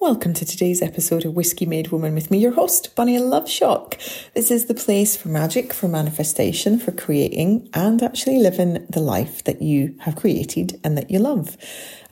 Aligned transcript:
Welcome 0.00 0.32
to 0.34 0.44
today's 0.44 0.80
episode 0.80 1.24
of 1.24 1.34
Whisky 1.34 1.66
Made 1.66 1.88
Woman 1.88 2.14
with 2.14 2.30
me, 2.30 2.38
your 2.38 2.52
host, 2.52 2.94
Bunny 2.94 3.18
Loveschock. 3.18 3.98
This 4.32 4.48
is 4.48 4.66
the 4.66 4.74
place 4.74 5.16
for 5.16 5.26
magic, 5.26 5.72
for 5.72 5.88
manifestation, 5.88 6.78
for 6.78 6.92
creating 6.92 7.68
and 7.74 8.00
actually 8.00 8.38
living 8.38 8.86
the 8.88 9.00
life 9.00 9.42
that 9.42 9.60
you 9.60 9.96
have 10.02 10.14
created 10.14 10.80
and 10.84 10.96
that 10.96 11.10
you 11.10 11.18
love. 11.18 11.56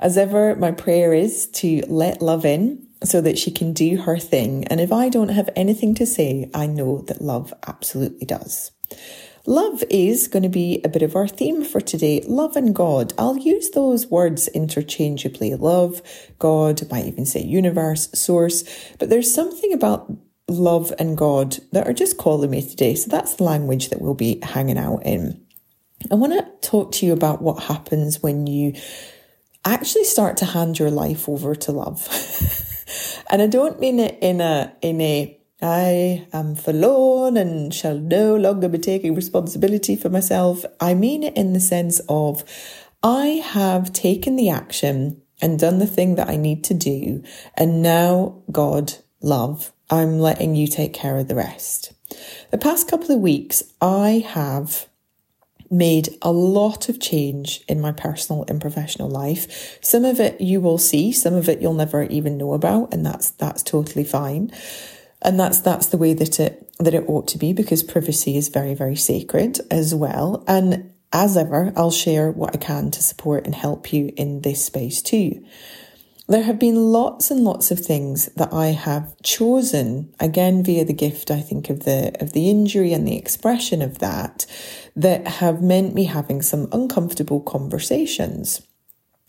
As 0.01 0.19
ever, 0.19 0.57
my 0.57 0.73
prayer 0.73 1.15
is 1.15 1.47
to 1.53 1.85
let 1.87 2.21
love 2.21 2.45
in 2.45 2.85
so 3.05 3.21
that 3.21 3.39
she 3.39 3.53
can 3.53 3.73
do 3.73 3.99
her 3.99 4.19
thing. 4.19 4.65
And 4.65 4.81
if 4.81 4.91
I 4.91 5.09
don't 5.09 5.29
have 5.29 5.49
anything 5.55 5.95
to 5.95 6.07
say, 6.07 6.51
I 6.53 6.67
know 6.67 7.03
that 7.03 7.23
love 7.23 7.55
absolutely 7.69 8.27
does. 8.27 8.73
Love 9.47 9.85
is 9.89 10.27
going 10.27 10.43
to 10.43 10.49
be 10.49 10.81
a 10.85 10.89
bit 10.89 11.03
of 11.03 11.15
our 11.15 11.29
theme 11.29 11.65
for 11.65 11.81
today. 11.81 12.21
Love 12.27 12.57
and 12.57 12.75
God. 12.75 13.15
I'll 13.17 13.39
use 13.39 13.71
those 13.71 14.09
words 14.09 14.49
interchangeably. 14.49 15.55
Love, 15.55 16.03
God, 16.41 16.83
might 16.91 17.07
even 17.07 17.27
say 17.27 17.43
universe, 17.43 18.11
source, 18.13 18.65
but 18.99 19.09
there's 19.09 19.33
something 19.33 19.73
about 19.73 20.13
love 20.49 20.93
and 20.99 21.17
God 21.17 21.59
that 21.71 21.87
are 21.87 21.93
just 21.93 22.19
calling 22.19 22.51
me 22.51 22.61
today. 22.61 22.97
So 22.97 23.09
that's 23.09 23.35
the 23.35 23.45
language 23.45 23.91
that 23.91 24.01
we'll 24.01 24.15
be 24.15 24.41
hanging 24.43 24.79
out 24.79 25.03
in. 25.05 25.41
I 26.11 26.17
want 26.17 26.33
to 26.33 26.69
talk 26.69 26.91
to 26.93 27.07
you 27.07 27.13
about 27.13 27.41
what 27.41 27.65
happens 27.65 28.23
when 28.23 28.49
you 28.49 28.75
actually 29.65 30.05
start 30.05 30.37
to 30.39 30.45
hand 30.45 30.79
your 30.79 30.91
life 30.91 31.29
over 31.29 31.55
to 31.55 31.73
love. 31.73 32.09
and 33.31 33.43
I 33.43 33.47
don't 33.47 33.79
mean 33.79 34.01
it 34.01 34.19
in 34.21 34.41
a, 34.41 34.73
in 34.83 35.01
a, 35.01 35.41
I 35.61 36.27
am 36.33 36.55
forlorn 36.55 37.37
and 37.37 37.73
shall 37.73 37.99
no 37.99 38.37
longer 38.37 38.69
be 38.69 38.79
taking 38.79 39.15
responsibility 39.15 39.97
for 39.97 40.11
myself. 40.11 40.65
I 40.81 40.95
mean 40.95 41.23
it 41.23 41.37
in 41.37 41.55
the 41.55 41.61
sense 41.61 42.01
of 42.09 42.45
I 43.03 43.43
have 43.45 43.93
taken 43.93 44.37
the 44.37 44.51
action 44.51 45.23
and 45.41 45.59
done 45.59 45.79
the 45.79 45.87
thing 45.87 46.17
that 46.17 46.29
I 46.29 46.37
need 46.37 46.65
to 46.65 46.75
do. 46.75 47.23
And 47.55 47.83
now, 47.83 48.43
God, 48.51 48.95
love, 49.23 49.73
I'm 49.91 50.19
letting 50.19 50.55
you 50.55 50.67
take 50.67 50.93
care 50.93 51.17
of 51.17 51.29
the 51.29 51.35
rest. 51.35 51.93
The 52.51 52.59
past 52.59 52.89
couple 52.89 53.15
of 53.15 53.21
weeks, 53.21 53.63
I 53.81 54.25
have 54.27 54.89
made 55.71 56.11
a 56.23 56.31
lot 56.31 56.89
of 56.89 57.01
change 57.01 57.63
in 57.67 57.81
my 57.81 57.93
personal 57.93 58.45
and 58.49 58.61
professional 58.61 59.09
life. 59.09 59.79
Some 59.83 60.05
of 60.05 60.21
it 60.21 60.41
you 60.41 60.61
will 60.61 60.79
see, 60.79 61.13
some 61.13 61.35
of 61.35 61.49
it 61.49 61.61
you'll 61.61 61.75
never 61.75 62.05
even 62.05 62.37
know 62.37 62.53
about, 62.53 62.95
and 62.95 63.05
that's 63.05 63.31
that's 63.31 63.63
totally 63.63 64.05
fine 64.05 64.53
and 65.27 65.39
that's 65.39 65.61
that's 65.61 65.89
the 65.89 65.99
way 65.99 66.15
that 66.15 66.41
it 66.41 66.73
that 66.79 66.95
it 66.95 67.05
ought 67.09 67.27
to 67.29 67.39
be 67.39 67.53
because 67.53 67.83
privacy 67.83 68.37
is 68.37 68.49
very 68.49 68.75
very 68.75 68.97
sacred 68.97 69.61
as 69.71 69.95
well. 69.95 70.45
And 70.47 70.93
as 71.13 71.37
ever 71.37 71.73
i'll 71.77 71.91
share 71.91 72.33
what 72.33 72.53
i 72.55 72.59
can 72.59 72.91
to 72.91 73.01
support 73.01 73.47
and 73.47 73.55
help 73.55 73.93
you 73.93 74.13
in 74.17 74.41
this 74.43 74.65
space 74.65 75.03
too. 75.03 75.45
There 76.29 76.43
have 76.43 76.59
been 76.59 76.75
lots 76.75 77.31
and 77.31 77.45
lots 77.45 77.71
of 77.71 77.79
things 77.79 78.27
that 78.35 78.53
i 78.53 78.67
have 78.67 79.15
chosen 79.23 80.13
again 80.19 80.65
via 80.65 80.85
the 80.85 80.93
gift 80.93 81.31
i 81.31 81.41
think 81.41 81.71
of 81.71 81.85
the 81.85 82.13
of 82.21 82.33
the 82.33 82.51
injury 82.51 82.93
and 82.93 83.07
the 83.07 83.17
expression 83.17 83.81
of 83.83 83.99
that 84.01 84.47
that 84.97 85.27
have 85.27 85.63
meant 85.63 85.95
me 85.95 86.05
having 86.05 86.43
some 86.43 86.69
uncomfortable 86.73 87.41
conversations 87.41 88.66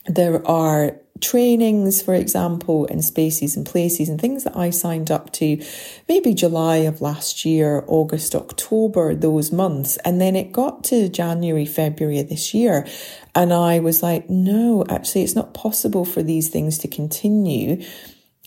there 0.08 0.46
are 0.48 0.96
trainings, 1.20 2.02
for 2.02 2.14
example, 2.14 2.86
in 2.86 3.02
spaces 3.02 3.56
and 3.56 3.66
places 3.66 4.10
and 4.10 4.20
things 4.20 4.44
that 4.44 4.56
I 4.56 4.70
signed 4.70 5.12
up 5.12 5.32
to 5.34 5.62
maybe 6.08 6.34
July 6.34 6.78
of 6.78 7.02
last 7.02 7.46
year, 7.46 7.84
August, 7.88 8.36
October, 8.36 9.16
those 9.16 9.52
months. 9.52 9.98
And 9.98 10.22
then 10.22 10.36
it 10.36 10.52
got 10.52 10.84
to 10.86 11.10
January, 11.10 11.66
February 11.66 12.20
of 12.20 12.30
this 12.30 12.54
year. 12.54 12.88
And 13.36 13.54
I 13.54 13.80
was 13.80 14.04
like, 14.04 14.30
no, 14.30 14.86
actually, 14.90 15.24
it's 15.24 15.36
not 15.36 15.54
possible 15.54 16.06
for 16.06 16.24
these 16.24 16.50
things 16.50 16.78
to 16.80 16.88
continue 16.88 17.84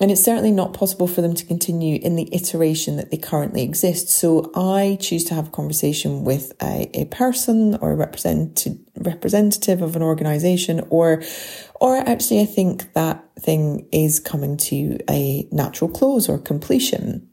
and 0.01 0.11
it's 0.11 0.25
certainly 0.25 0.51
not 0.51 0.73
possible 0.73 1.06
for 1.06 1.20
them 1.20 1.34
to 1.34 1.45
continue 1.45 1.98
in 2.03 2.17
the 2.17 2.34
iteration 2.34 2.97
that 2.97 3.11
they 3.11 3.19
currently 3.19 3.62
exist. 3.62 4.09
So 4.09 4.51
I 4.55 4.97
choose 5.01 5.25
to 5.25 5.34
have 5.34 5.48
a 5.48 5.51
conversation 5.51 6.25
with 6.25 6.53
a, 6.62 6.91
a 6.95 7.05
person 7.06 7.77
or 7.77 7.93
a 7.93 7.97
representative 7.97 8.78
representative 8.97 9.81
of 9.81 9.97
an 9.97 10.03
organization 10.03 10.81
or 10.91 11.22
or 11.81 11.97
actually 11.97 12.41
I 12.41 12.47
think 12.47 12.93
that 12.93 13.25
thing 13.39 13.89
is 13.93 14.21
coming 14.21 14.56
to 14.59 14.99
a 15.09 15.49
natural 15.50 15.91
close 15.91 16.28
or 16.28 16.39
completion. 16.39 17.29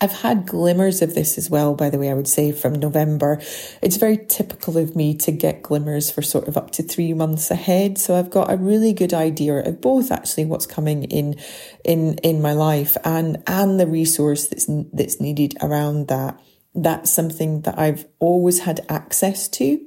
I've 0.00 0.12
had 0.12 0.46
glimmers 0.46 1.02
of 1.02 1.14
this 1.14 1.36
as 1.38 1.50
well, 1.50 1.74
by 1.74 1.90
the 1.90 1.98
way, 1.98 2.10
I 2.10 2.14
would 2.14 2.28
say 2.28 2.52
from 2.52 2.74
November. 2.74 3.40
It's 3.82 3.96
very 3.96 4.18
typical 4.28 4.78
of 4.78 4.96
me 4.96 5.14
to 5.18 5.32
get 5.32 5.62
glimmers 5.62 6.10
for 6.10 6.22
sort 6.22 6.48
of 6.48 6.56
up 6.56 6.70
to 6.72 6.82
three 6.82 7.12
months 7.12 7.50
ahead. 7.50 7.98
So 7.98 8.16
I've 8.16 8.30
got 8.30 8.52
a 8.52 8.56
really 8.56 8.92
good 8.92 9.12
idea 9.12 9.56
of 9.58 9.80
both 9.80 10.10
actually 10.10 10.46
what's 10.46 10.66
coming 10.66 11.04
in, 11.04 11.36
in, 11.84 12.14
in 12.18 12.40
my 12.40 12.52
life 12.52 12.96
and, 13.04 13.42
and 13.46 13.78
the 13.78 13.86
resource 13.86 14.46
that's, 14.46 14.66
that's 14.92 15.20
needed 15.20 15.56
around 15.60 16.08
that. 16.08 16.40
That's 16.74 17.10
something 17.10 17.60
that 17.62 17.78
I've 17.78 18.06
always 18.18 18.60
had 18.60 18.84
access 18.88 19.48
to. 19.48 19.80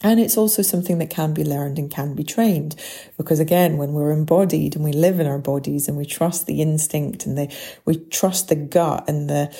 And 0.00 0.20
it's 0.20 0.36
also 0.36 0.62
something 0.62 0.98
that 0.98 1.10
can 1.10 1.34
be 1.34 1.42
learned 1.42 1.78
and 1.78 1.90
can 1.90 2.14
be 2.14 2.22
trained. 2.22 2.76
Because 3.16 3.40
again, 3.40 3.78
when 3.78 3.92
we're 3.92 4.12
embodied 4.12 4.76
and 4.76 4.84
we 4.84 4.92
live 4.92 5.18
in 5.18 5.26
our 5.26 5.38
bodies 5.38 5.88
and 5.88 5.96
we 5.96 6.06
trust 6.06 6.46
the 6.46 6.62
instinct 6.62 7.26
and 7.26 7.36
the, 7.36 7.54
we 7.84 7.96
trust 7.96 8.48
the 8.48 8.54
gut 8.54 9.08
and 9.08 9.28
the, 9.28 9.52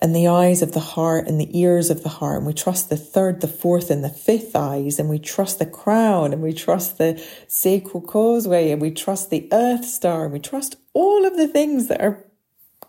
and 0.00 0.14
the 0.14 0.28
eyes 0.28 0.62
of 0.62 0.72
the 0.72 0.80
heart 0.80 1.26
and 1.26 1.40
the 1.40 1.58
ears 1.58 1.90
of 1.90 2.02
the 2.02 2.08
heart, 2.08 2.38
and 2.38 2.46
we 2.46 2.52
trust 2.52 2.88
the 2.88 2.96
third, 2.96 3.40
the 3.40 3.48
fourth, 3.48 3.90
and 3.90 4.04
the 4.04 4.08
fifth 4.08 4.54
eyes, 4.54 4.98
and 4.98 5.08
we 5.08 5.18
trust 5.18 5.58
the 5.58 5.66
crown, 5.66 6.32
and 6.32 6.40
we 6.40 6.52
trust 6.52 6.98
the 6.98 7.20
sacral 7.48 8.00
causeway, 8.00 8.70
and 8.70 8.80
we 8.80 8.92
trust 8.92 9.30
the 9.30 9.48
earth 9.50 9.84
star, 9.84 10.24
and 10.24 10.32
we 10.32 10.38
trust 10.38 10.76
all 10.92 11.26
of 11.26 11.36
the 11.36 11.48
things 11.48 11.88
that 11.88 12.00
are 12.00 12.24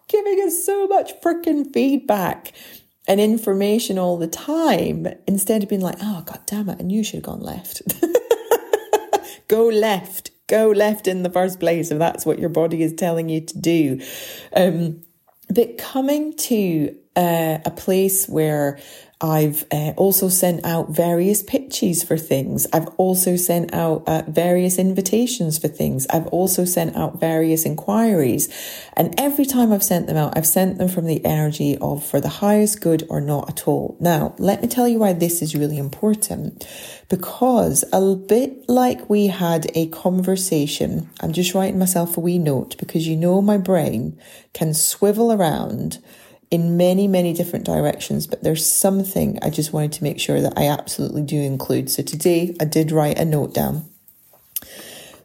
giving 0.08 0.40
us 0.46 0.64
so 0.64 0.88
much 0.88 1.20
freaking 1.22 1.74
feedback 1.74 2.54
and 3.10 3.20
information 3.20 3.98
all 3.98 4.18
the 4.18 4.28
time 4.28 5.08
instead 5.28 5.64
of 5.64 5.70
being 5.70 5.82
like, 5.82 5.98
oh, 6.00 6.22
god 6.26 6.40
damn 6.46 6.70
it, 6.70 6.80
and 6.80 6.92
you 6.92 7.04
should 7.04 7.16
have 7.16 7.24
gone 7.24 7.42
left. 7.42 7.82
go 9.48 9.66
left, 9.66 10.30
go 10.46 10.70
left 10.70 11.08
in 11.08 11.24
the 11.24 11.30
first 11.30 11.60
place 11.60 11.90
if 11.90 11.98
that's 11.98 12.24
what 12.24 12.38
your 12.38 12.50
body 12.50 12.84
is 12.84 12.94
telling 12.94 13.28
you 13.28 13.42
to 13.42 13.58
do. 13.58 14.00
Um, 14.56 15.02
but 15.50 15.80
coming 15.80 16.38
to 16.38 16.96
uh, 17.16 17.58
a 17.66 17.72
place 17.72 18.30
where 18.30 18.80
I've 19.22 19.66
uh, 19.70 19.92
also 19.98 20.30
sent 20.30 20.64
out 20.64 20.92
various 20.92 21.44
pitches 21.44 22.04
for 22.04 22.18
things. 22.18 22.66
I've 22.72 22.88
also 22.96 23.36
sent 23.36 23.74
out 23.74 24.08
uh, 24.08 24.24
various 24.30 24.80
invitations 24.80 25.58
for 25.58 25.68
things. 25.68 26.08
I've 26.10 26.28
also 26.28 26.64
sent 26.64 26.96
out 26.96 27.20
various 27.20 27.66
inquiries. 27.66 28.48
And 28.94 29.14
every 29.20 29.46
time 29.46 29.74
I've 29.74 29.84
sent 29.84 30.08
them 30.08 30.16
out, 30.16 30.38
I've 30.38 30.48
sent 30.48 30.78
them 30.78 30.88
from 30.88 31.06
the 31.06 31.24
energy 31.26 31.78
of 31.80 32.06
for 32.06 32.22
the 32.22 32.30
highest 32.30 32.80
good 32.80 33.06
or 33.10 33.20
not 33.20 33.50
at 33.50 33.68
all. 33.68 33.98
Now, 34.00 34.36
let 34.38 34.62
me 34.62 34.70
tell 34.70 34.88
you 34.88 35.00
why 35.00 35.12
this 35.12 35.42
is 35.42 35.54
really 35.54 35.78
important. 35.78 36.66
Because 37.10 37.84
a 37.92 38.16
bit 38.16 38.70
like 38.70 39.10
we 39.10 39.28
had 39.28 39.70
a 39.76 39.88
conversation, 39.88 41.10
I'm 41.20 41.34
just 41.34 41.54
writing 41.54 41.80
myself 41.80 42.16
a 42.16 42.22
wee 42.22 42.40
note 42.40 42.78
because 42.78 43.06
you 43.06 43.18
know 43.18 43.42
my 43.42 43.58
brain 43.58 44.18
can 44.54 44.74
swivel 44.74 45.34
around 45.34 45.98
in 46.52 46.78
many, 46.78 47.08
many 47.08 47.34
different 47.34 47.66
directions, 47.66 48.26
but 48.26 48.42
there's 48.44 48.66
something 48.66 49.38
I 49.42 49.50
just 49.50 49.72
wanted 49.72 49.94
to 49.94 50.04
make 50.04 50.20
sure 50.20 50.42
that 50.42 50.54
I 50.58 50.68
absolutely 50.68 51.22
do 51.22 51.40
include. 51.40 51.90
So 51.92 52.02
today 52.02 52.56
I 52.60 52.66
did 52.66 52.92
write 52.92 53.20
a 53.20 53.26
note 53.26 53.54
down. 53.54 53.86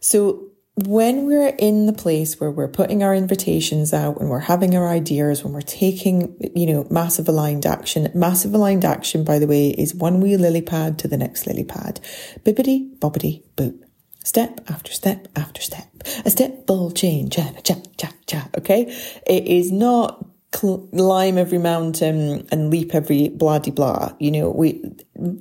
So 0.01 0.51
when 0.77 1.25
we're 1.25 1.55
in 1.59 1.87
the 1.87 1.93
place 1.93 2.41
where 2.41 2.51
we're 2.51 2.69
putting 2.69 3.03
our 3.03 3.15
invitations 3.15 3.95
out 3.95 4.19
when 4.19 4.29
we're 4.29 4.41
having 4.41 4.77
our 4.77 4.89
ideas, 4.89 5.45
when 5.45 5.53
we're 5.53 5.63
taking, 5.63 6.37
you 6.55 6.67
know, 6.67 6.87
massive 6.91 7.29
aligned 7.29 7.65
action, 7.65 8.11
massive 8.15 8.53
aligned 8.53 8.85
action, 8.85 9.25
by 9.25 9.39
the 9.39 9.47
way, 9.47 9.69
is 9.69 9.95
one 9.95 10.21
wee 10.21 10.37
lily 10.37 10.63
pad 10.63 10.99
to 10.99 11.09
the 11.09 11.17
next 11.17 11.47
lily 11.47 11.65
pad. 11.65 12.01
Bibbity, 12.41 12.99
bobbity, 12.99 13.45
boop. 13.57 13.81
Step 14.25 14.61
after 14.69 14.91
step 14.91 15.29
after 15.37 15.61
step. 15.61 15.87
A 16.25 16.31
step 16.31 16.67
ball 16.67 16.91
change. 16.91 17.37
Cha, 17.37 17.53
cha, 17.63 17.77
cha, 17.97 18.11
cha. 18.27 18.49
Okay. 18.59 18.85
It 19.27 19.47
is 19.47 19.71
not 19.71 20.27
climb 20.55 21.37
every 21.37 21.59
mountain 21.59 22.47
and 22.51 22.71
leap 22.71 22.95
every 22.95 23.29
blah 23.29 23.59
de 23.59 23.73
blah. 23.73 24.13
You 24.19 24.31
know, 24.31 24.51
we 24.51 24.81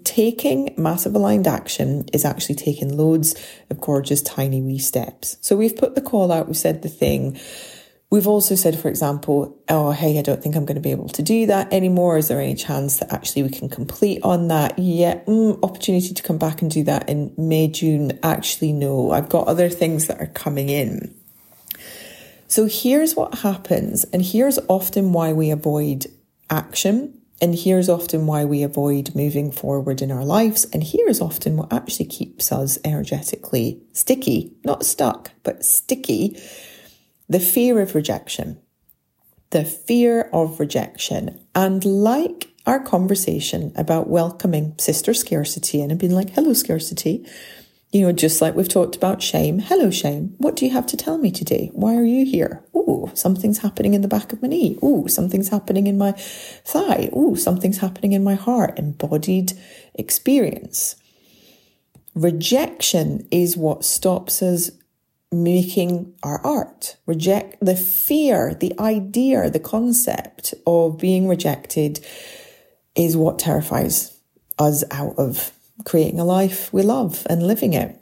taking 0.03 0.73
massive 0.75 1.15
aligned 1.15 1.47
action 1.47 2.05
is 2.11 2.25
actually 2.25 2.55
taking 2.55 2.97
loads 2.97 3.35
of 3.69 3.79
gorgeous 3.79 4.21
tiny 4.21 4.61
wee 4.61 4.79
steps. 4.79 5.37
So 5.41 5.55
we've 5.55 5.77
put 5.77 5.95
the 5.95 6.01
call 6.01 6.31
out, 6.31 6.47
we've 6.47 6.57
said 6.57 6.81
the 6.81 6.89
thing. 6.89 7.39
We've 8.09 8.27
also 8.27 8.53
said, 8.53 8.77
for 8.77 8.89
example, 8.89 9.57
oh, 9.69 9.91
hey, 9.91 10.19
I 10.19 10.21
don't 10.21 10.41
think 10.41 10.55
I'm 10.55 10.65
going 10.65 10.75
to 10.75 10.81
be 10.81 10.91
able 10.91 11.09
to 11.09 11.23
do 11.23 11.47
that 11.47 11.73
anymore. 11.73 12.17
Is 12.17 12.27
there 12.27 12.39
any 12.39 12.53
chance 12.53 12.97
that 12.97 13.11
actually 13.11 13.41
we 13.41 13.49
can 13.49 13.69
complete 13.69 14.21
on 14.23 14.49
that? 14.49 14.77
Yeah, 14.77 15.21
mm, 15.25 15.57
opportunity 15.63 16.13
to 16.13 16.21
come 16.21 16.37
back 16.37 16.61
and 16.61 16.69
do 16.69 16.83
that 16.83 17.09
in 17.09 17.33
May, 17.37 17.69
June. 17.69 18.19
Actually, 18.21 18.71
no, 18.71 19.09
I've 19.11 19.29
got 19.29 19.47
other 19.47 19.67
things 19.67 20.05
that 20.07 20.21
are 20.21 20.27
coming 20.27 20.69
in. 20.69 21.15
So 22.53 22.67
here's 22.67 23.15
what 23.15 23.39
happens, 23.39 24.03
and 24.13 24.21
here's 24.21 24.59
often 24.69 25.11
why 25.11 25.33
we 25.33 25.49
avoid 25.49 26.05
action. 26.51 27.19
And 27.41 27.55
here's 27.55 27.89
often 27.89 28.27
why 28.27 28.45
we 28.45 28.61
avoid 28.61 29.15
moving 29.15 29.51
forward 29.51 30.03
in 30.03 30.11
our 30.11 30.23
lives. 30.23 30.63
And 30.65 30.83
here's 30.83 31.19
often 31.19 31.57
what 31.57 31.73
actually 31.73 32.05
keeps 32.05 32.51
us 32.51 32.77
energetically 32.85 33.81
sticky, 33.91 34.53
not 34.63 34.85
stuck, 34.85 35.31
but 35.41 35.65
sticky, 35.65 36.39
the 37.27 37.39
fear 37.39 37.81
of 37.81 37.95
rejection. 37.95 38.59
The 39.49 39.65
fear 39.65 40.29
of 40.31 40.59
rejection. 40.59 41.39
And 41.55 41.83
like 41.83 42.49
our 42.67 42.79
conversation 42.79 43.73
about 43.75 44.09
welcoming 44.09 44.75
sister 44.77 45.15
scarcity 45.15 45.81
and 45.81 45.97
being 45.97 46.13
like, 46.13 46.29
hello, 46.29 46.53
scarcity, 46.53 47.27
you 47.93 48.01
know, 48.01 48.11
just 48.11 48.41
like 48.41 48.55
we've 48.55 48.67
talked 48.67 48.95
about 48.95 49.21
shame. 49.21 49.59
Hello, 49.59 49.91
shame. 49.91 50.33
What 50.39 50.55
do 50.55 50.65
you 50.65 50.71
have 50.71 50.87
to 50.87 50.97
tell 50.97 51.19
me 51.19 51.29
today? 51.29 51.69
Why 51.73 51.95
are 51.95 52.03
you 52.03 52.25
here? 52.25 52.65
Oh, 52.73 53.11
something's 53.13 53.59
happening 53.59 53.93
in 53.93 54.01
the 54.01 54.07
back 54.07 54.33
of 54.33 54.41
my 54.41 54.47
knee. 54.47 54.79
Oh, 54.81 55.05
something's 55.05 55.49
happening 55.49 55.85
in 55.85 55.99
my 55.99 56.13
thigh. 56.13 57.11
Oh, 57.13 57.35
something's 57.35 57.77
happening 57.77 58.13
in 58.13 58.23
my 58.23 58.33
heart. 58.33 58.79
Embodied 58.79 59.53
experience. 59.93 60.95
Rejection 62.15 63.27
is 63.29 63.55
what 63.55 63.85
stops 63.85 64.41
us 64.41 64.71
making 65.31 66.15
our 66.23 66.43
art. 66.43 66.97
Reject 67.05 67.57
the 67.63 67.75
fear, 67.75 68.55
the 68.55 68.73
idea, 68.79 69.51
the 69.51 69.59
concept 69.59 70.55
of 70.65 70.97
being 70.97 71.27
rejected 71.27 72.03
is 72.95 73.15
what 73.15 73.37
terrifies 73.37 74.17
us 74.57 74.83
out 74.89 75.13
of 75.19 75.51
creating 75.85 76.19
a 76.19 76.25
life 76.25 76.71
we 76.71 76.81
love 76.83 77.25
and 77.29 77.45
living 77.45 77.73
it, 77.73 77.99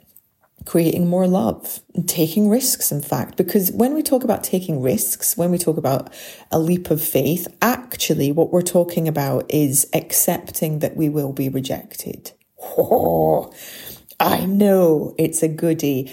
creating 0.64 1.08
more 1.08 1.26
love, 1.26 1.80
taking 2.06 2.48
risks, 2.48 2.92
in 2.92 3.02
fact. 3.02 3.36
Because 3.36 3.72
when 3.72 3.94
we 3.94 4.02
talk 4.02 4.24
about 4.24 4.44
taking 4.44 4.82
risks, 4.82 5.36
when 5.36 5.50
we 5.50 5.58
talk 5.58 5.76
about 5.76 6.12
a 6.50 6.58
leap 6.58 6.90
of 6.90 7.02
faith, 7.02 7.48
actually 7.60 8.30
what 8.32 8.52
we're 8.52 8.62
talking 8.62 9.08
about 9.08 9.44
is 9.48 9.88
accepting 9.92 10.78
that 10.80 10.96
we 10.96 11.08
will 11.08 11.32
be 11.32 11.48
rejected. 11.48 12.32
Oh, 12.60 13.52
I 14.20 14.46
know 14.46 15.14
it's 15.18 15.42
a 15.42 15.48
goodie. 15.48 16.12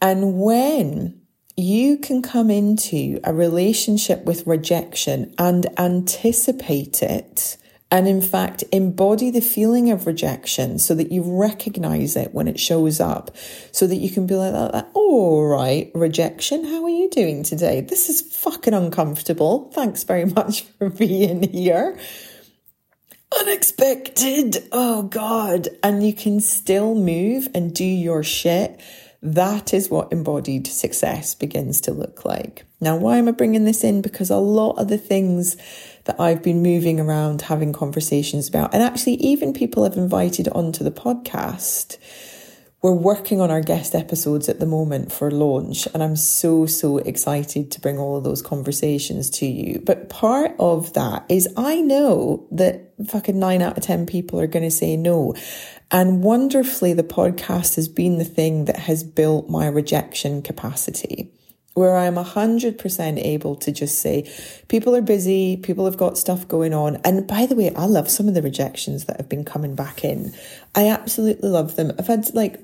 And 0.00 0.40
when 0.40 1.20
you 1.56 1.98
can 1.98 2.22
come 2.22 2.50
into 2.50 3.18
a 3.24 3.34
relationship 3.34 4.24
with 4.24 4.46
rejection 4.46 5.34
and 5.38 5.66
anticipate 5.76 7.02
it, 7.02 7.56
and 7.90 8.06
in 8.06 8.20
fact 8.20 8.64
embody 8.72 9.30
the 9.30 9.40
feeling 9.40 9.90
of 9.90 10.06
rejection 10.06 10.78
so 10.78 10.94
that 10.94 11.10
you 11.10 11.22
recognize 11.22 12.16
it 12.16 12.34
when 12.34 12.48
it 12.48 12.60
shows 12.60 13.00
up 13.00 13.34
so 13.72 13.86
that 13.86 13.96
you 13.96 14.10
can 14.10 14.26
be 14.26 14.34
like 14.34 14.52
that 14.52 14.90
all 14.94 15.46
right 15.46 15.90
rejection 15.94 16.64
how 16.64 16.84
are 16.84 16.90
you 16.90 17.08
doing 17.10 17.42
today? 17.42 17.80
This 17.80 18.08
is 18.08 18.20
fucking 18.20 18.74
uncomfortable. 18.74 19.70
Thanks 19.72 20.04
very 20.04 20.24
much 20.24 20.62
for 20.78 20.90
being 20.90 21.42
here. 21.42 21.98
Unexpected. 23.40 24.68
Oh 24.72 25.02
god. 25.02 25.68
And 25.82 26.06
you 26.06 26.14
can 26.14 26.40
still 26.40 26.94
move 26.94 27.48
and 27.54 27.74
do 27.74 27.84
your 27.84 28.22
shit. 28.22 28.80
That 29.20 29.74
is 29.74 29.90
what 29.90 30.12
embodied 30.12 30.66
success 30.66 31.34
begins 31.34 31.80
to 31.82 31.92
look 31.92 32.24
like. 32.24 32.64
Now 32.80 32.96
why 32.96 33.16
am 33.16 33.28
i 33.28 33.32
bringing 33.32 33.64
this 33.64 33.82
in? 33.82 34.00
Because 34.00 34.30
a 34.30 34.36
lot 34.36 34.78
of 34.78 34.88
the 34.88 34.98
things 34.98 35.56
that 36.08 36.18
I've 36.18 36.42
been 36.42 36.62
moving 36.62 36.98
around 36.98 37.42
having 37.42 37.72
conversations 37.72 38.48
about. 38.48 38.72
And 38.72 38.82
actually, 38.82 39.14
even 39.14 39.52
people 39.52 39.84
I've 39.84 39.96
invited 39.96 40.48
onto 40.48 40.82
the 40.82 40.90
podcast. 40.90 41.98
We're 42.80 42.92
working 42.92 43.40
on 43.40 43.50
our 43.50 43.60
guest 43.60 43.94
episodes 43.94 44.48
at 44.48 44.60
the 44.60 44.66
moment 44.66 45.12
for 45.12 45.32
launch, 45.32 45.88
and 45.92 46.02
I'm 46.02 46.14
so, 46.14 46.64
so 46.64 46.98
excited 46.98 47.72
to 47.72 47.80
bring 47.80 47.98
all 47.98 48.16
of 48.16 48.22
those 48.22 48.40
conversations 48.40 49.30
to 49.30 49.46
you. 49.46 49.82
But 49.84 50.08
part 50.08 50.54
of 50.60 50.92
that 50.92 51.26
is 51.28 51.48
I 51.56 51.80
know 51.80 52.46
that 52.52 52.94
fucking 53.08 53.38
nine 53.38 53.62
out 53.62 53.76
of 53.76 53.82
10 53.82 54.06
people 54.06 54.40
are 54.40 54.46
going 54.46 54.62
to 54.62 54.70
say 54.70 54.96
no. 54.96 55.34
And 55.90 56.22
wonderfully, 56.22 56.94
the 56.94 57.02
podcast 57.02 57.74
has 57.74 57.88
been 57.88 58.18
the 58.18 58.24
thing 58.24 58.66
that 58.66 58.78
has 58.78 59.02
built 59.02 59.50
my 59.50 59.66
rejection 59.66 60.40
capacity 60.40 61.32
where 61.74 61.96
I'm 61.96 62.16
100% 62.16 63.24
able 63.24 63.54
to 63.56 63.70
just 63.70 64.00
say, 64.00 64.30
people 64.68 64.96
are 64.96 65.02
busy, 65.02 65.56
people 65.56 65.84
have 65.84 65.96
got 65.96 66.18
stuff 66.18 66.48
going 66.48 66.74
on. 66.74 66.96
And 67.04 67.26
by 67.26 67.46
the 67.46 67.54
way, 67.54 67.72
I 67.74 67.86
love 67.86 68.10
some 68.10 68.26
of 68.26 68.34
the 68.34 68.42
rejections 68.42 69.04
that 69.04 69.16
have 69.16 69.28
been 69.28 69.44
coming 69.44 69.74
back 69.76 70.04
in. 70.04 70.34
I 70.74 70.88
absolutely 70.88 71.48
love 71.48 71.76
them. 71.76 71.92
I've 71.98 72.08
had 72.08 72.34
like, 72.34 72.60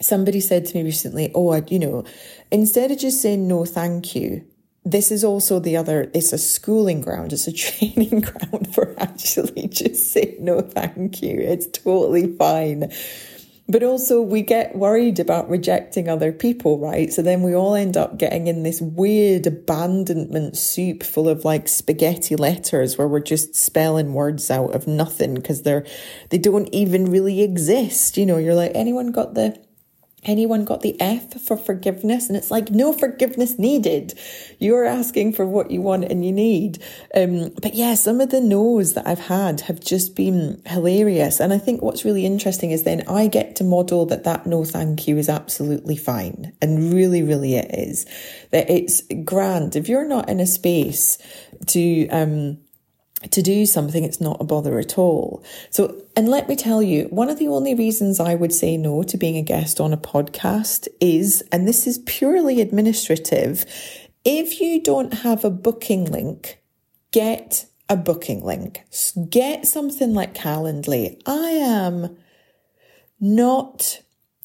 somebody 0.00 0.40
said 0.40 0.66
to 0.66 0.76
me 0.76 0.84
recently, 0.84 1.32
oh, 1.34 1.52
I, 1.52 1.64
you 1.68 1.78
know, 1.78 2.04
instead 2.50 2.90
of 2.90 2.98
just 2.98 3.20
saying 3.20 3.48
no, 3.48 3.64
thank 3.64 4.14
you, 4.14 4.44
this 4.84 5.10
is 5.10 5.24
also 5.24 5.58
the 5.58 5.76
other, 5.76 6.10
it's 6.14 6.32
a 6.32 6.38
schooling 6.38 7.00
ground, 7.00 7.32
it's 7.32 7.48
a 7.48 7.52
training 7.52 8.20
ground 8.20 8.72
for 8.72 8.94
actually 8.98 9.66
just 9.68 10.12
saying 10.12 10.36
no, 10.38 10.60
thank 10.60 11.22
you. 11.22 11.36
It's 11.40 11.66
totally 11.66 12.32
fine 12.36 12.92
but 13.68 13.82
also, 13.82 14.22
we 14.22 14.42
get 14.42 14.76
worried 14.76 15.18
about 15.18 15.50
rejecting 15.50 16.08
other 16.08 16.30
people, 16.30 16.78
right? 16.78 17.12
So 17.12 17.20
then 17.20 17.42
we 17.42 17.54
all 17.54 17.74
end 17.74 17.96
up 17.96 18.16
getting 18.16 18.46
in 18.46 18.62
this 18.62 18.80
weird 18.80 19.46
abandonment 19.46 20.56
soup 20.56 21.02
full 21.02 21.28
of 21.28 21.44
like 21.44 21.66
spaghetti 21.66 22.36
letters 22.36 22.96
where 22.96 23.08
we're 23.08 23.18
just 23.18 23.56
spelling 23.56 24.14
words 24.14 24.52
out 24.52 24.72
of 24.72 24.86
nothing 24.86 25.34
because 25.34 25.62
they're, 25.62 25.84
they 26.30 26.38
don't 26.38 26.68
even 26.72 27.10
really 27.10 27.42
exist. 27.42 28.16
You 28.16 28.26
know, 28.26 28.38
you're 28.38 28.54
like, 28.54 28.70
anyone 28.74 29.10
got 29.10 29.34
the 29.34 29.58
anyone 30.26 30.64
got 30.64 30.82
the 30.82 31.00
F 31.00 31.40
for 31.40 31.56
forgiveness? 31.56 32.28
And 32.28 32.36
it's 32.36 32.50
like, 32.50 32.70
no 32.70 32.92
forgiveness 32.92 33.58
needed. 33.58 34.18
You're 34.58 34.84
asking 34.84 35.32
for 35.32 35.46
what 35.46 35.70
you 35.70 35.80
want 35.80 36.04
and 36.04 36.24
you 36.24 36.32
need. 36.32 36.82
Um, 37.14 37.52
but 37.62 37.74
yeah, 37.74 37.94
some 37.94 38.20
of 38.20 38.30
the 38.30 38.40
no's 38.40 38.94
that 38.94 39.06
I've 39.06 39.26
had 39.26 39.62
have 39.62 39.80
just 39.80 40.14
been 40.14 40.60
hilarious. 40.66 41.40
And 41.40 41.52
I 41.52 41.58
think 41.58 41.80
what's 41.80 42.04
really 42.04 42.26
interesting 42.26 42.72
is 42.72 42.82
then 42.82 43.02
I 43.08 43.28
get 43.28 43.56
to 43.56 43.64
model 43.64 44.04
that 44.06 44.24
that 44.24 44.46
no 44.46 44.64
thank 44.64 45.08
you 45.08 45.16
is 45.16 45.28
absolutely 45.28 45.96
fine. 45.96 46.52
And 46.60 46.92
really, 46.92 47.22
really 47.22 47.54
it 47.54 47.70
is. 47.72 48.06
That 48.50 48.68
it's 48.68 49.02
grand. 49.24 49.76
If 49.76 49.88
you're 49.88 50.06
not 50.06 50.28
in 50.28 50.40
a 50.40 50.46
space 50.46 51.18
to, 51.68 52.08
um, 52.08 52.58
to 53.30 53.42
do 53.42 53.66
something, 53.66 54.04
it's 54.04 54.20
not 54.20 54.40
a 54.40 54.44
bother 54.44 54.78
at 54.78 54.98
all. 54.98 55.42
So, 55.70 56.02
and 56.16 56.28
let 56.28 56.48
me 56.48 56.56
tell 56.56 56.82
you, 56.82 57.04
one 57.04 57.30
of 57.30 57.38
the 57.38 57.48
only 57.48 57.74
reasons 57.74 58.20
I 58.20 58.34
would 58.34 58.52
say 58.52 58.76
no 58.76 59.02
to 59.04 59.16
being 59.16 59.36
a 59.36 59.42
guest 59.42 59.80
on 59.80 59.92
a 59.92 59.98
podcast 59.98 60.88
is, 61.00 61.42
and 61.50 61.66
this 61.66 61.86
is 61.86 61.98
purely 62.06 62.60
administrative, 62.60 63.64
if 64.24 64.60
you 64.60 64.82
don't 64.82 65.14
have 65.14 65.44
a 65.44 65.50
booking 65.50 66.04
link, 66.04 66.60
get 67.10 67.66
a 67.88 67.96
booking 67.96 68.44
link. 68.44 68.82
Get 69.30 69.66
something 69.66 70.12
like 70.14 70.34
Calendly. 70.34 71.20
I 71.26 71.50
am 71.50 72.16
not 73.20 74.02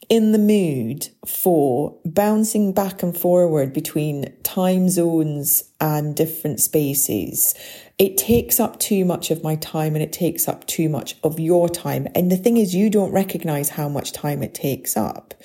in 0.10 0.32
the 0.32 0.38
mood 0.38 1.08
for 1.26 1.98
bouncing 2.06 2.74
back 2.74 3.02
and 3.02 3.18
forward 3.18 3.74
between 3.74 4.34
time 4.44 4.90
zones 4.90 5.64
and 5.80 6.16
different 6.16 6.60
spaces 6.60 7.56
it 8.02 8.18
takes 8.18 8.60
up 8.60 8.80
too 8.80 9.06
much 9.06 9.30
of 9.30 9.44
my 9.44 9.56
time 9.58 9.94
and 9.94 10.02
it 10.02 10.12
takes 10.12 10.48
up 10.48 10.66
too 10.66 10.90
much 10.90 11.16
of 11.24 11.40
your 11.40 11.70
time. 11.70 12.08
And 12.16 12.32
the 12.32 12.36
thing 12.36 12.58
is, 12.58 12.74
you 12.74 12.90
don't 12.90 13.12
recognize 13.12 13.70
how 13.70 13.88
much 13.88 14.12
time 14.12 14.42
it 14.42 14.56
takes 14.56 14.98
up. 14.98 15.36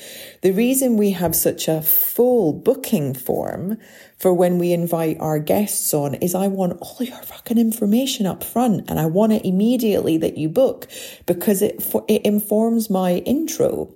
The 0.41 0.53
reason 0.53 0.97
we 0.97 1.11
have 1.11 1.37
such 1.37 1.69
a 1.69 1.83
full 1.83 2.55
booking 2.55 3.13
form 3.13 3.77
for 4.17 4.33
when 4.33 4.57
we 4.57 4.73
invite 4.73 5.21
our 5.21 5.39
guests 5.39 5.93
on 5.93 6.15
is 6.15 6.35
I 6.35 6.49
want 6.49 6.79
all 6.81 6.97
your 7.01 7.21
fucking 7.21 7.59
information 7.59 8.25
up 8.25 8.43
front 8.43 8.89
and 8.89 8.99
I 8.99 9.05
want 9.05 9.35
it 9.35 9.45
immediately 9.45 10.17
that 10.17 10.39
you 10.39 10.49
book 10.49 10.89
because 11.27 11.61
it, 11.61 11.85
it 12.09 12.23
informs 12.23 12.89
my 12.89 13.17
intro. 13.17 13.95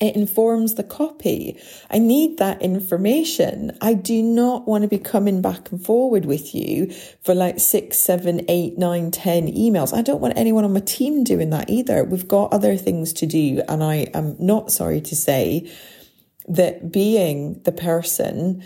It 0.00 0.16
informs 0.16 0.74
the 0.74 0.82
copy. 0.82 1.60
I 1.90 1.98
need 1.98 2.38
that 2.38 2.62
information. 2.62 3.76
I 3.82 3.92
do 3.92 4.22
not 4.22 4.66
want 4.66 4.82
to 4.82 4.88
be 4.88 4.98
coming 4.98 5.42
back 5.42 5.70
and 5.70 5.84
forward 5.84 6.24
with 6.24 6.54
you 6.54 6.90
for 7.22 7.34
like 7.34 7.60
six, 7.60 7.98
seven, 7.98 8.40
eight, 8.48 8.78
nine, 8.78 9.10
ten 9.10 9.48
emails. 9.48 9.96
I 9.96 10.00
don't 10.00 10.20
want 10.20 10.38
anyone 10.38 10.64
on 10.64 10.72
my 10.72 10.80
team 10.80 11.22
doing 11.22 11.50
that 11.50 11.68
either. 11.68 12.02
We've 12.02 12.26
got 12.26 12.52
other 12.52 12.76
things 12.78 13.12
to 13.14 13.26
do. 13.26 13.62
And 13.68 13.84
I 13.84 14.08
am 14.14 14.36
not 14.38 14.72
sorry 14.72 15.02
to 15.02 15.14
say 15.14 15.70
that 16.48 16.90
being 16.90 17.60
the 17.64 17.72
person 17.72 18.64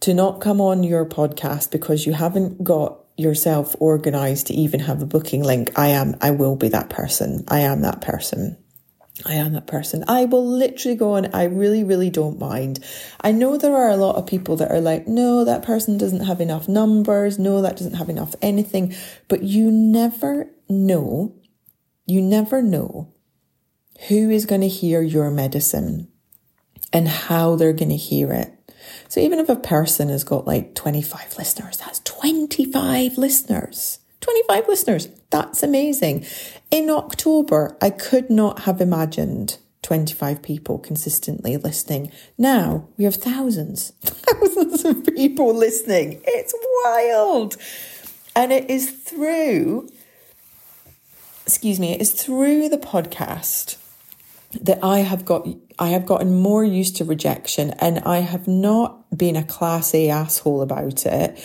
to 0.00 0.14
not 0.14 0.40
come 0.40 0.60
on 0.60 0.84
your 0.84 1.04
podcast 1.04 1.72
because 1.72 2.06
you 2.06 2.12
haven't 2.12 2.62
got 2.62 3.00
yourself 3.16 3.74
organized 3.80 4.46
to 4.46 4.54
even 4.54 4.78
have 4.78 5.02
a 5.02 5.06
booking 5.06 5.42
link. 5.42 5.76
I 5.76 5.88
am, 5.88 6.14
I 6.20 6.30
will 6.30 6.54
be 6.54 6.68
that 6.68 6.88
person. 6.88 7.44
I 7.48 7.60
am 7.60 7.82
that 7.82 8.00
person. 8.00 8.56
I 9.26 9.34
am 9.34 9.52
that 9.54 9.66
person. 9.66 10.04
I 10.06 10.24
will 10.26 10.46
literally 10.46 10.96
go 10.96 11.14
on. 11.14 11.26
I 11.34 11.44
really, 11.44 11.82
really 11.82 12.10
don't 12.10 12.38
mind. 12.38 12.78
I 13.20 13.32
know 13.32 13.56
there 13.56 13.76
are 13.76 13.90
a 13.90 13.96
lot 13.96 14.16
of 14.16 14.26
people 14.26 14.56
that 14.56 14.70
are 14.70 14.80
like, 14.80 15.08
no, 15.08 15.44
that 15.44 15.64
person 15.64 15.98
doesn't 15.98 16.24
have 16.24 16.40
enough 16.40 16.68
numbers. 16.68 17.38
No, 17.38 17.60
that 17.62 17.76
doesn't 17.76 17.94
have 17.94 18.08
enough 18.08 18.34
anything. 18.40 18.94
But 19.26 19.42
you 19.42 19.70
never 19.70 20.50
know, 20.68 21.34
you 22.06 22.22
never 22.22 22.62
know 22.62 23.12
who 24.08 24.30
is 24.30 24.46
going 24.46 24.60
to 24.60 24.68
hear 24.68 25.02
your 25.02 25.30
medicine 25.30 26.08
and 26.92 27.08
how 27.08 27.56
they're 27.56 27.72
going 27.72 27.90
to 27.90 27.96
hear 27.96 28.32
it. 28.32 28.54
So 29.08 29.20
even 29.20 29.40
if 29.40 29.48
a 29.48 29.56
person 29.56 30.08
has 30.10 30.22
got 30.22 30.46
like 30.46 30.74
25 30.74 31.36
listeners, 31.36 31.78
that's 31.78 32.00
25 32.00 33.18
listeners. 33.18 33.98
25 34.20 34.68
listeners. 34.68 35.08
That's 35.30 35.62
amazing. 35.62 36.26
In 36.70 36.90
October, 36.90 37.76
I 37.80 37.90
could 37.90 38.28
not 38.28 38.60
have 38.60 38.80
imagined 38.80 39.58
25 39.82 40.42
people 40.42 40.78
consistently 40.78 41.56
listening. 41.56 42.12
Now 42.36 42.88
we 42.98 43.04
have 43.04 43.14
thousands, 43.14 43.92
thousands 44.02 44.84
of 44.84 45.06
people 45.06 45.54
listening. 45.54 46.20
It's 46.24 46.54
wild. 46.84 47.56
And 48.36 48.52
it 48.52 48.68
is 48.68 48.90
through, 48.90 49.88
excuse 51.46 51.80
me, 51.80 51.94
it 51.94 52.02
is 52.02 52.12
through 52.12 52.68
the 52.68 52.78
podcast 52.78 53.78
that 54.52 54.78
I 54.82 55.00
have 55.00 55.24
got 55.24 55.48
I 55.78 55.88
have 55.88 56.06
gotten 56.06 56.34
more 56.40 56.64
used 56.64 56.96
to 56.96 57.04
rejection 57.04 57.70
and 57.78 58.00
I 58.00 58.18
have 58.18 58.48
not 58.48 59.16
been 59.16 59.36
a 59.36 59.44
class 59.44 59.94
A 59.94 60.08
asshole 60.10 60.62
about 60.62 61.06
it 61.06 61.38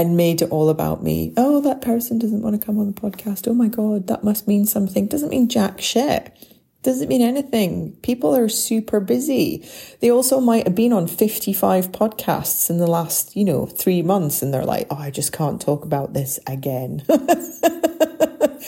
and 0.00 0.16
made 0.16 0.40
it 0.40 0.50
all 0.50 0.70
about 0.70 1.02
me. 1.02 1.34
Oh, 1.36 1.60
that 1.60 1.82
person 1.82 2.18
doesn't 2.18 2.40
want 2.40 2.58
to 2.58 2.64
come 2.64 2.78
on 2.78 2.86
the 2.86 2.98
podcast. 2.98 3.46
Oh 3.46 3.52
my 3.52 3.68
God, 3.68 4.06
that 4.06 4.24
must 4.24 4.48
mean 4.48 4.64
something. 4.64 5.06
Doesn't 5.06 5.28
mean 5.28 5.46
jack 5.46 5.78
shit. 5.78 6.34
Doesn't 6.82 7.08
mean 7.08 7.20
anything. 7.20 7.92
People 8.02 8.34
are 8.34 8.48
super 8.48 8.98
busy. 9.00 9.68
They 10.00 10.10
also 10.10 10.40
might 10.40 10.66
have 10.66 10.74
been 10.74 10.94
on 10.94 11.06
55 11.06 11.92
podcasts 11.92 12.70
in 12.70 12.78
the 12.78 12.86
last, 12.86 13.36
you 13.36 13.44
know, 13.44 13.66
three 13.66 14.00
months 14.00 14.40
and 14.40 14.54
they're 14.54 14.64
like, 14.64 14.86
oh, 14.90 14.96
I 14.96 15.10
just 15.10 15.32
can't 15.32 15.60
talk 15.60 15.84
about 15.84 16.14
this 16.14 16.40
again. 16.46 17.04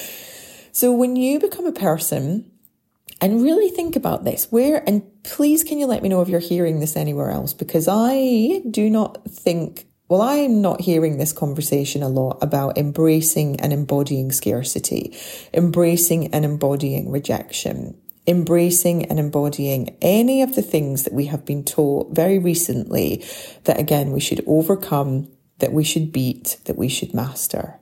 so 0.72 0.92
when 0.92 1.16
you 1.16 1.40
become 1.40 1.64
a 1.64 1.72
person 1.72 2.50
and 3.22 3.42
really 3.42 3.70
think 3.70 3.96
about 3.96 4.24
this. 4.24 4.48
Where, 4.50 4.82
and 4.86 5.02
please 5.22 5.62
can 5.62 5.78
you 5.78 5.86
let 5.86 6.02
me 6.02 6.08
know 6.08 6.20
if 6.20 6.28
you're 6.28 6.40
hearing 6.40 6.80
this 6.80 6.96
anywhere 6.96 7.30
else? 7.30 7.54
Because 7.54 7.86
I 7.88 8.62
do 8.68 8.90
not 8.90 9.24
think, 9.30 9.86
well, 10.12 10.20
I'm 10.20 10.60
not 10.60 10.82
hearing 10.82 11.16
this 11.16 11.32
conversation 11.32 12.02
a 12.02 12.08
lot 12.10 12.36
about 12.42 12.76
embracing 12.76 13.58
and 13.60 13.72
embodying 13.72 14.30
scarcity, 14.30 15.16
embracing 15.54 16.34
and 16.34 16.44
embodying 16.44 17.10
rejection, 17.10 17.98
embracing 18.26 19.06
and 19.06 19.18
embodying 19.18 19.96
any 20.02 20.42
of 20.42 20.54
the 20.54 20.60
things 20.60 21.04
that 21.04 21.14
we 21.14 21.24
have 21.24 21.46
been 21.46 21.64
taught 21.64 22.14
very 22.14 22.38
recently 22.38 23.24
that 23.64 23.80
again, 23.80 24.12
we 24.12 24.20
should 24.20 24.44
overcome, 24.46 25.28
that 25.60 25.72
we 25.72 25.82
should 25.82 26.12
beat, 26.12 26.58
that 26.66 26.76
we 26.76 26.90
should 26.90 27.14
master. 27.14 27.80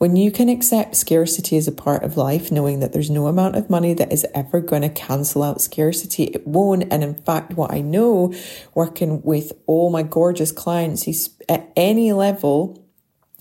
When 0.00 0.16
you 0.16 0.32
can 0.32 0.48
accept 0.48 0.96
scarcity 0.96 1.58
as 1.58 1.68
a 1.68 1.72
part 1.72 2.04
of 2.04 2.16
life, 2.16 2.50
knowing 2.50 2.80
that 2.80 2.94
there's 2.94 3.10
no 3.10 3.26
amount 3.26 3.56
of 3.56 3.68
money 3.68 3.92
that 3.92 4.10
is 4.10 4.26
ever 4.34 4.58
going 4.58 4.80
to 4.80 4.88
cancel 4.88 5.42
out 5.42 5.60
scarcity, 5.60 6.22
it 6.24 6.46
won't. 6.46 6.90
And 6.90 7.04
in 7.04 7.16
fact, 7.16 7.52
what 7.52 7.70
I 7.70 7.82
know 7.82 8.32
working 8.72 9.20
with 9.20 9.52
all 9.66 9.90
my 9.90 10.02
gorgeous 10.02 10.52
clients 10.52 11.02
who 11.02 11.12
at 11.50 11.70
any 11.76 12.14
level, 12.14 12.82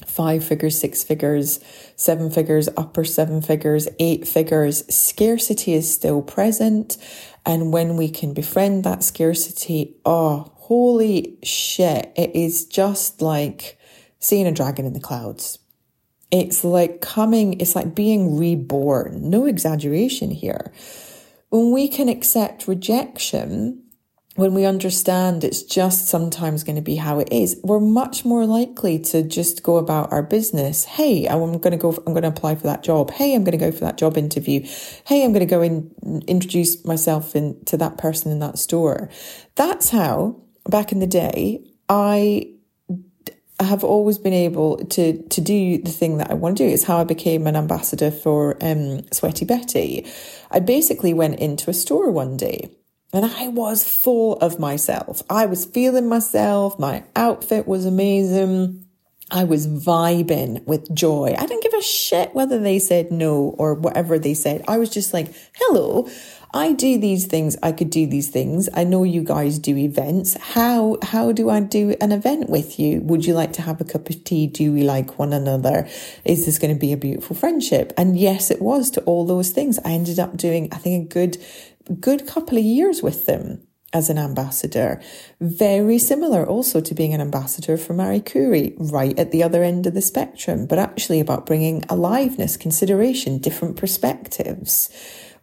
five 0.05 0.43
figures, 0.43 0.77
six 0.77 1.01
figures, 1.01 1.61
seven 1.95 2.29
figures, 2.29 2.67
upper 2.75 3.05
seven 3.05 3.41
figures, 3.41 3.87
eight 3.97 4.27
figures, 4.27 4.83
scarcity 4.93 5.75
is 5.75 5.89
still 5.89 6.21
present. 6.21 6.97
And 7.45 7.71
when 7.71 7.95
we 7.95 8.09
can 8.09 8.33
befriend 8.33 8.83
that 8.83 9.01
scarcity, 9.01 9.95
oh, 10.03 10.51
holy 10.55 11.37
shit, 11.41 12.11
it 12.17 12.35
is 12.35 12.65
just 12.65 13.21
like 13.21 13.79
seeing 14.19 14.45
a 14.45 14.51
dragon 14.51 14.85
in 14.85 14.91
the 14.91 14.99
clouds. 14.99 15.59
It's 16.31 16.63
like 16.63 17.01
coming, 17.01 17.59
it's 17.59 17.75
like 17.75 17.95
being 17.95 18.37
reborn. 18.37 19.29
No 19.29 19.45
exaggeration 19.45 20.31
here. 20.31 20.71
When 21.49 21.71
we 21.71 21.87
can 21.87 22.07
accept 22.07 22.67
rejection, 22.67 23.83
when 24.35 24.53
we 24.53 24.63
understand 24.63 25.43
it's 25.43 25.63
just 25.63 26.07
sometimes 26.07 26.63
going 26.63 26.75
to 26.75 26.81
be 26.81 26.95
how 26.95 27.19
it 27.19 27.29
is, 27.31 27.59
we're 27.63 27.79
much 27.79 28.23
more 28.23 28.45
likely 28.45 28.99
to 28.99 29.23
just 29.23 29.63
go 29.63 29.77
about 29.77 30.11
our 30.11 30.23
business. 30.23 30.85
Hey, 30.85 31.27
I'm 31.27 31.57
going 31.57 31.71
to 31.71 31.77
go, 31.77 31.91
I'm 32.05 32.13
going 32.13 32.21
to 32.21 32.29
apply 32.29 32.55
for 32.55 32.67
that 32.67 32.83
job. 32.83 33.11
Hey, 33.11 33.33
I'm 33.33 33.43
going 33.43 33.57
to 33.57 33.65
go 33.65 33.71
for 33.71 33.83
that 33.85 33.97
job 33.97 34.17
interview. 34.17 34.61
Hey, 35.05 35.25
I'm 35.25 35.33
going 35.33 35.45
to 35.45 35.45
go 35.45 35.61
and 35.61 36.23
introduce 36.27 36.85
myself 36.85 37.35
in, 37.35 37.63
to 37.65 37.77
that 37.77 37.97
person 37.97 38.31
in 38.31 38.39
that 38.39 38.59
store. 38.59 39.09
That's 39.55 39.89
how 39.89 40.41
back 40.69 40.91
in 40.91 40.99
the 40.99 41.07
day, 41.07 41.65
I 41.89 42.53
I 43.59 43.63
have 43.63 43.83
always 43.83 44.17
been 44.17 44.33
able 44.33 44.77
to 44.77 45.21
to 45.21 45.41
do 45.41 45.77
the 45.81 45.91
thing 45.91 46.17
that 46.17 46.31
I 46.31 46.33
want 46.33 46.57
to 46.57 46.67
do. 46.67 46.73
It's 46.73 46.83
how 46.83 46.97
I 46.97 47.03
became 47.03 47.45
an 47.45 47.55
ambassador 47.55 48.09
for 48.09 48.57
um, 48.61 49.03
Sweaty 49.11 49.45
Betty. 49.45 50.05
I 50.49 50.59
basically 50.59 51.13
went 51.13 51.39
into 51.39 51.69
a 51.69 51.73
store 51.73 52.09
one 52.09 52.37
day 52.37 52.69
and 53.11 53.25
I 53.25 53.47
was 53.49 53.83
full 53.83 54.37
of 54.37 54.59
myself. 54.59 55.23
I 55.29 55.45
was 55.45 55.65
feeling 55.65 56.07
myself. 56.07 56.79
My 56.79 57.03
outfit 57.15 57.67
was 57.67 57.85
amazing. 57.85 58.85
I 59.31 59.43
was 59.43 59.67
vibing 59.67 60.65
with 60.65 60.93
joy. 60.93 61.35
I 61.37 61.45
didn't 61.45 61.63
give 61.63 61.73
a 61.73 61.81
shit 61.81 62.33
whether 62.33 62.59
they 62.59 62.79
said 62.79 63.11
no 63.11 63.55
or 63.57 63.75
whatever 63.75 64.17
they 64.17 64.33
said. 64.33 64.63
I 64.67 64.77
was 64.77 64.89
just 64.89 65.13
like, 65.13 65.33
hello, 65.55 66.09
I 66.51 66.73
do 66.73 66.97
these 66.97 67.27
things. 67.27 67.55
I 67.61 67.71
could 67.71 67.91
do 67.91 68.07
these 68.07 68.29
things. 68.29 68.69
I 68.73 68.83
know 68.83 69.03
you 69.03 69.23
guys 69.23 69.59
do 69.59 69.77
events. 69.77 70.35
How, 70.39 70.97
how 71.03 71.31
do 71.31 71.49
I 71.49 71.59
do 71.59 71.95
an 72.01 72.11
event 72.11 72.49
with 72.49 72.79
you? 72.79 73.01
Would 73.01 73.25
you 73.25 73.35
like 73.35 73.53
to 73.53 73.61
have 73.61 73.79
a 73.79 73.85
cup 73.85 74.09
of 74.09 74.23
tea? 74.23 74.47
Do 74.47 74.73
we 74.73 74.81
like 74.81 75.19
one 75.19 75.31
another? 75.31 75.87
Is 76.25 76.47
this 76.47 76.57
going 76.57 76.73
to 76.73 76.79
be 76.79 76.91
a 76.91 76.97
beautiful 76.97 77.35
friendship? 77.35 77.93
And 77.97 78.17
yes, 78.17 78.49
it 78.49 78.61
was 78.61 78.89
to 78.91 79.01
all 79.01 79.25
those 79.25 79.51
things. 79.51 79.77
I 79.85 79.91
ended 79.91 80.17
up 80.17 80.37
doing, 80.37 80.69
I 80.71 80.77
think, 80.77 81.05
a 81.05 81.13
good, 81.13 81.37
good 81.99 82.25
couple 82.25 82.57
of 82.57 82.63
years 82.63 83.03
with 83.03 83.27
them 83.27 83.61
as 83.91 84.09
an 84.09 84.17
ambassador. 84.17 85.01
Very 85.39 85.97
similar 85.97 86.45
also 86.45 86.79
to 86.79 86.93
being 86.93 87.13
an 87.13 87.21
ambassador 87.21 87.77
for 87.77 87.93
Marie 87.93 88.19
Curie, 88.19 88.75
right 88.77 89.17
at 89.17 89.31
the 89.31 89.41
other 89.41 89.63
end 89.63 89.87
of 89.87 89.93
the 89.93 90.01
spectrum, 90.01 90.67
but 90.67 90.77
actually 90.77 91.19
about 91.19 91.45
bringing 91.45 91.83
aliveness, 91.89 92.55
consideration, 92.57 93.39
different 93.39 93.77
perspectives 93.77 94.89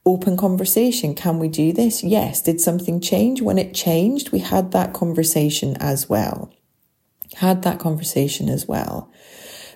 open 0.06 0.36
conversation. 0.36 1.14
Can 1.14 1.38
we 1.38 1.48
do 1.48 1.72
this? 1.72 2.02
Yes. 2.02 2.40
Did 2.40 2.60
something 2.60 3.00
change? 3.00 3.42
When 3.42 3.58
it 3.58 3.74
changed, 3.74 4.30
we 4.30 4.38
had 4.38 4.70
that 4.70 4.94
conversation 4.94 5.76
as 5.78 6.08
well. 6.08 6.54
Had 7.34 7.62
that 7.62 7.80
conversation 7.80 8.48
as 8.48 8.66
well. 8.66 9.12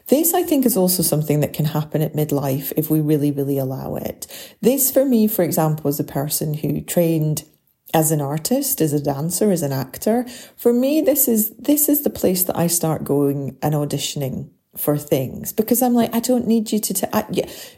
This, 0.07 0.33
I 0.33 0.43
think, 0.43 0.65
is 0.65 0.77
also 0.77 1.03
something 1.03 1.41
that 1.41 1.53
can 1.53 1.67
happen 1.67 2.01
at 2.01 2.15
midlife 2.15 2.73
if 2.77 2.91
we 2.91 3.01
really, 3.01 3.31
really 3.31 3.59
allow 3.59 3.97
it. 3.97 4.27
This, 4.61 4.91
for 4.91 5.05
me, 5.05 5.27
for 5.27 5.43
example, 5.43 5.89
as 5.89 6.01
a 6.01 6.05
person 6.05 6.55
who 6.55 6.81
trained 6.81 7.45
as 7.93 8.11
an 8.11 8.21
artist, 8.21 8.81
as 8.81 8.93
a 8.93 9.03
dancer, 9.03 9.51
as 9.51 9.63
an 9.63 9.73
actor, 9.73 10.27
for 10.57 10.73
me, 10.73 11.01
this 11.01 11.29
is, 11.29 11.51
this 11.57 11.89
is 11.89 12.03
the 12.03 12.11
place 12.11 12.45
that 12.45 12.57
I 12.57 12.67
start 12.67 13.05
going 13.05 13.57
and 13.63 13.75
auditioning 13.75 14.51
for 14.77 14.97
things 14.97 15.53
because 15.53 15.83
I'm 15.83 15.95
like, 15.95 16.15
I 16.15 16.21
don't 16.21 16.47
need 16.47 16.71
you 16.71 16.79
to, 16.79 16.95
t- 16.95 17.07
I, 17.13 17.25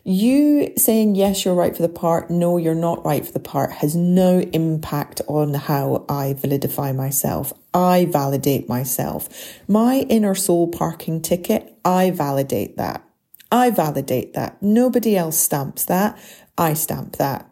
you 0.04 0.72
saying 0.76 1.14
yes, 1.14 1.44
you're 1.44 1.54
right 1.54 1.74
for 1.74 1.80
the 1.80 1.88
part. 1.88 2.30
No, 2.30 2.58
you're 2.58 2.74
not 2.74 3.04
right 3.04 3.24
for 3.24 3.32
the 3.32 3.40
part 3.40 3.72
has 3.72 3.96
no 3.96 4.40
impact 4.40 5.22
on 5.26 5.54
how 5.54 6.04
I 6.08 6.34
validify 6.34 6.94
myself. 6.94 7.52
I 7.72 8.04
validate 8.06 8.68
myself. 8.68 9.28
My 9.66 10.06
inner 10.10 10.34
soul 10.34 10.68
parking 10.68 11.22
ticket, 11.22 11.74
I 11.84 12.10
validate 12.10 12.76
that. 12.76 13.02
I 13.50 13.70
validate 13.70 14.34
that. 14.34 14.62
Nobody 14.62 15.16
else 15.16 15.38
stamps 15.38 15.86
that. 15.86 16.18
I 16.58 16.74
stamp 16.74 17.16
that. 17.16 17.48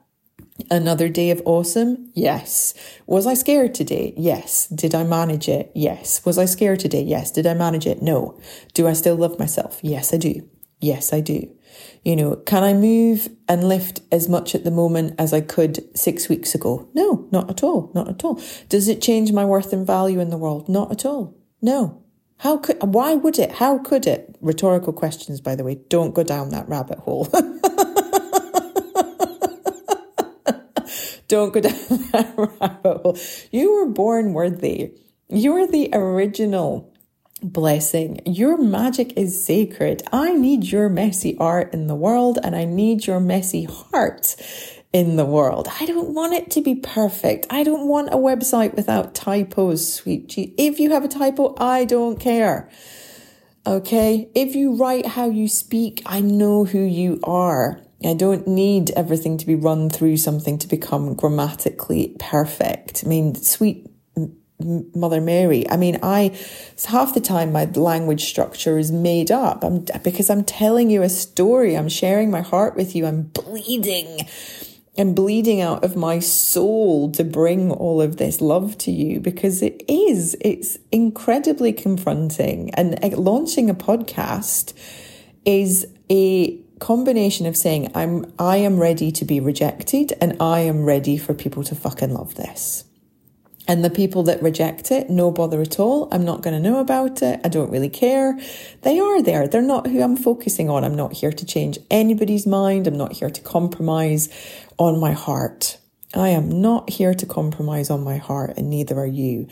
Another 0.71 1.09
day 1.09 1.31
of 1.31 1.43
awesome? 1.45 2.11
Yes. 2.15 2.75
Was 3.07 3.27
I 3.27 3.35
scared 3.35 3.75
today? 3.75 4.15
Yes. 4.17 4.67
Did 4.69 4.95
I 4.95 5.05
manage 5.05 5.49
it? 5.49 5.71
Yes. 5.75 6.25
Was 6.25 6.39
I 6.39 6.45
scared 6.45 6.81
today? 6.81 7.03
Yes. 7.03 7.31
Did 7.31 7.47
I 7.47 7.55
manage 7.55 7.87
it? 7.87 8.03
No. 8.03 8.39
Do 8.75 8.89
I 8.89 8.93
still 8.93 9.17
love 9.17 9.39
myself? 9.39 9.79
Yes, 9.83 10.13
I 10.13 10.17
do. 10.17 10.49
Yes, 10.81 11.13
I 11.13 11.21
do. 11.21 11.49
You 12.05 12.17
know, 12.17 12.37
can 12.37 12.63
I 12.63 12.73
move 12.73 13.29
and 13.49 13.69
lift 13.69 14.01
as 14.11 14.29
much 14.29 14.55
at 14.55 14.65
the 14.65 14.71
moment 14.71 15.15
as 15.19 15.33
I 15.33 15.41
could 15.41 15.97
six 15.97 16.29
weeks 16.29 16.55
ago? 16.55 16.89
No, 16.95 17.29
not 17.31 17.51
at 17.51 17.63
all. 17.63 17.91
Not 17.95 18.09
at 18.09 18.25
all. 18.25 18.41
Does 18.69 18.89
it 18.89 19.03
change 19.03 19.33
my 19.33 19.45
worth 19.45 19.73
and 19.73 19.87
value 19.87 20.21
in 20.21 20.31
the 20.31 20.39
world? 20.39 20.69
Not 20.69 20.91
at 20.91 21.05
all. 21.05 21.37
No. 21.61 22.03
How 22.39 22.57
could, 22.57 22.79
why 22.83 23.15
would 23.15 23.39
it? 23.39 23.53
How 23.53 23.79
could 23.79 24.07
it? 24.07 24.37
Rhetorical 24.41 24.95
questions, 24.95 25.43
by 25.43 25.55
the 25.55 25.65
way. 25.65 25.79
Don't 25.91 26.15
go 26.15 26.23
down 26.23 26.49
that 26.51 26.69
rabbit 26.69 26.99
hole. 27.01 27.29
Don't 31.31 31.53
go 31.55 31.61
down 31.61 31.73
that 32.11 32.35
rabbit 32.37 33.03
hole. 33.03 33.17
You 33.53 33.73
were 33.73 33.87
born 33.87 34.33
worthy. 34.33 34.95
You're 35.29 35.69
the 35.69 35.89
original 35.93 36.93
blessing. 37.41 38.21
Your 38.27 38.59
magic 38.59 39.17
is 39.17 39.43
sacred. 39.43 40.03
I 40.13 40.35
need 40.35 40.65
your 40.65 40.89
messy 40.89 41.39
art 41.39 41.73
in 41.73 41.87
the 41.87 41.95
world 41.95 42.41
and 42.43 42.57
I 42.57 42.65
need 42.65 43.07
your 43.07 43.21
messy 43.21 43.63
heart 43.63 44.35
in 44.93 45.15
the 45.15 45.25
world. 45.25 45.69
I 45.81 45.87
don't 45.87 46.13
want 46.15 46.33
it 46.33 46.51
to 46.51 46.63
be 46.63 46.75
perfect. 46.75 47.47
I 47.49 47.63
don't 47.63 47.87
want 47.87 48.13
a 48.13 48.17
website 48.17 48.75
without 48.75 49.15
typos, 49.15 49.95
sweet 49.95 50.35
If 50.37 50.81
you 50.81 50.91
have 50.91 51.05
a 51.05 51.09
typo, 51.09 51.55
I 51.61 51.85
don't 51.85 52.19
care. 52.19 52.69
Okay. 53.65 54.29
If 54.35 54.57
you 54.57 54.75
write 54.75 55.07
how 55.07 55.31
you 55.31 55.47
speak, 55.47 56.03
I 56.05 56.23
know 56.23 56.65
who 56.65 56.81
you 56.81 57.21
are. 57.23 57.81
I 58.05 58.15
don't 58.15 58.47
need 58.47 58.91
everything 58.93 59.37
to 59.39 59.47
be 59.47 59.55
run 59.55 59.91
through 59.91 60.17
something 60.17 60.59
to 60.59 60.69
become 60.69 61.15
grammatically 61.15 62.17
perfect. 62.19 63.03
I 63.05 63.09
mean, 63.09 63.35
sweet 63.35 63.91
Mother 64.95 65.21
Mary. 65.21 65.69
I 65.71 65.77
mean, 65.77 65.99
I 66.03 66.37
half 66.87 67.15
the 67.15 67.21
time 67.21 67.53
my 67.53 67.65
language 67.65 68.25
structure 68.25 68.79
is 68.79 68.93
made 68.93 69.31
up. 69.31 69.65
I'm 69.65 69.87
because 70.03 70.31
I'm 70.31 70.45
telling 70.45 70.91
you 70.91 71.03
a 71.03 71.09
story. 71.09 71.77
I'm 71.77 71.89
sharing 71.89 72.31
my 72.31 72.43
heart 72.43 72.77
with 72.77 72.95
you. 72.95 73.07
I'm 73.07 73.23
bleeding 73.23 74.21
and 74.97 75.17
bleeding 75.17 75.61
out 75.61 75.85
of 75.85 75.97
my 75.97 76.19
soul 76.19 77.11
to 77.13 77.25
bring 77.25 77.71
all 77.71 78.03
of 78.03 78.17
this 78.17 78.41
love 78.41 78.77
to 78.79 78.91
you 78.91 79.21
because 79.21 79.63
it 79.63 79.83
is. 79.89 80.37
It's 80.41 80.79
incredibly 80.93 81.73
confronting. 81.73 82.71
And 82.75 83.03
eh, 83.03 83.15
launching 83.17 83.71
a 83.71 83.75
podcast 83.75 84.75
is 85.45 85.87
a 86.11 86.61
combination 86.81 87.47
of 87.47 87.57
saying 87.57 87.93
I'm 87.95 88.33
I 88.39 88.57
am 88.57 88.81
ready 88.81 89.13
to 89.13 89.25
be 89.25 89.39
rejected 89.39 90.15
and 90.21 90.37
I 90.41 90.61
am 90.61 90.85
ready 90.85 91.17
for 91.17 91.35
people 91.35 91.63
to 91.65 91.75
fucking 91.75 92.13
love 92.13 92.35
this. 92.35 92.85
And 93.69 93.85
the 93.85 93.91
people 93.91 94.25
that 94.25 94.43
reject 94.43 94.91
it, 94.91 95.11
no 95.11 95.31
bother 95.31 95.61
at 95.61 95.79
all. 95.79 96.09
I'm 96.11 96.25
not 96.25 96.43
going 96.43 96.61
to 96.61 96.69
know 96.69 96.81
about 96.81 97.23
it. 97.23 97.41
I 97.45 97.49
don't 97.49 97.71
really 97.71 97.91
care. 97.91 98.37
They 98.83 98.99
are 98.99 99.23
there. 99.23 99.47
They're 99.47 99.63
not 99.63 99.87
who 99.87 100.03
I'm 100.03 100.17
focusing 100.17 100.69
on. 100.69 100.83
I'm 100.83 100.97
not 100.97 101.13
here 101.13 101.31
to 101.31 101.47
change 101.47 101.79
anybody's 101.89 102.49
mind. 102.49 102.89
I'm 102.89 102.97
not 102.97 103.13
here 103.13 103.31
to 103.31 103.41
compromise 103.43 104.29
on 104.77 104.99
my 104.99 105.13
heart. 105.13 105.79
I 106.13 106.31
am 106.31 106.61
not 106.61 106.91
here 106.91 107.15
to 107.15 107.25
compromise 107.25 107.89
on 107.89 108.03
my 108.03 108.17
heart, 108.17 108.55
and 108.57 108.69
neither 108.69 108.99
are 108.99 109.07
you. 109.07 109.47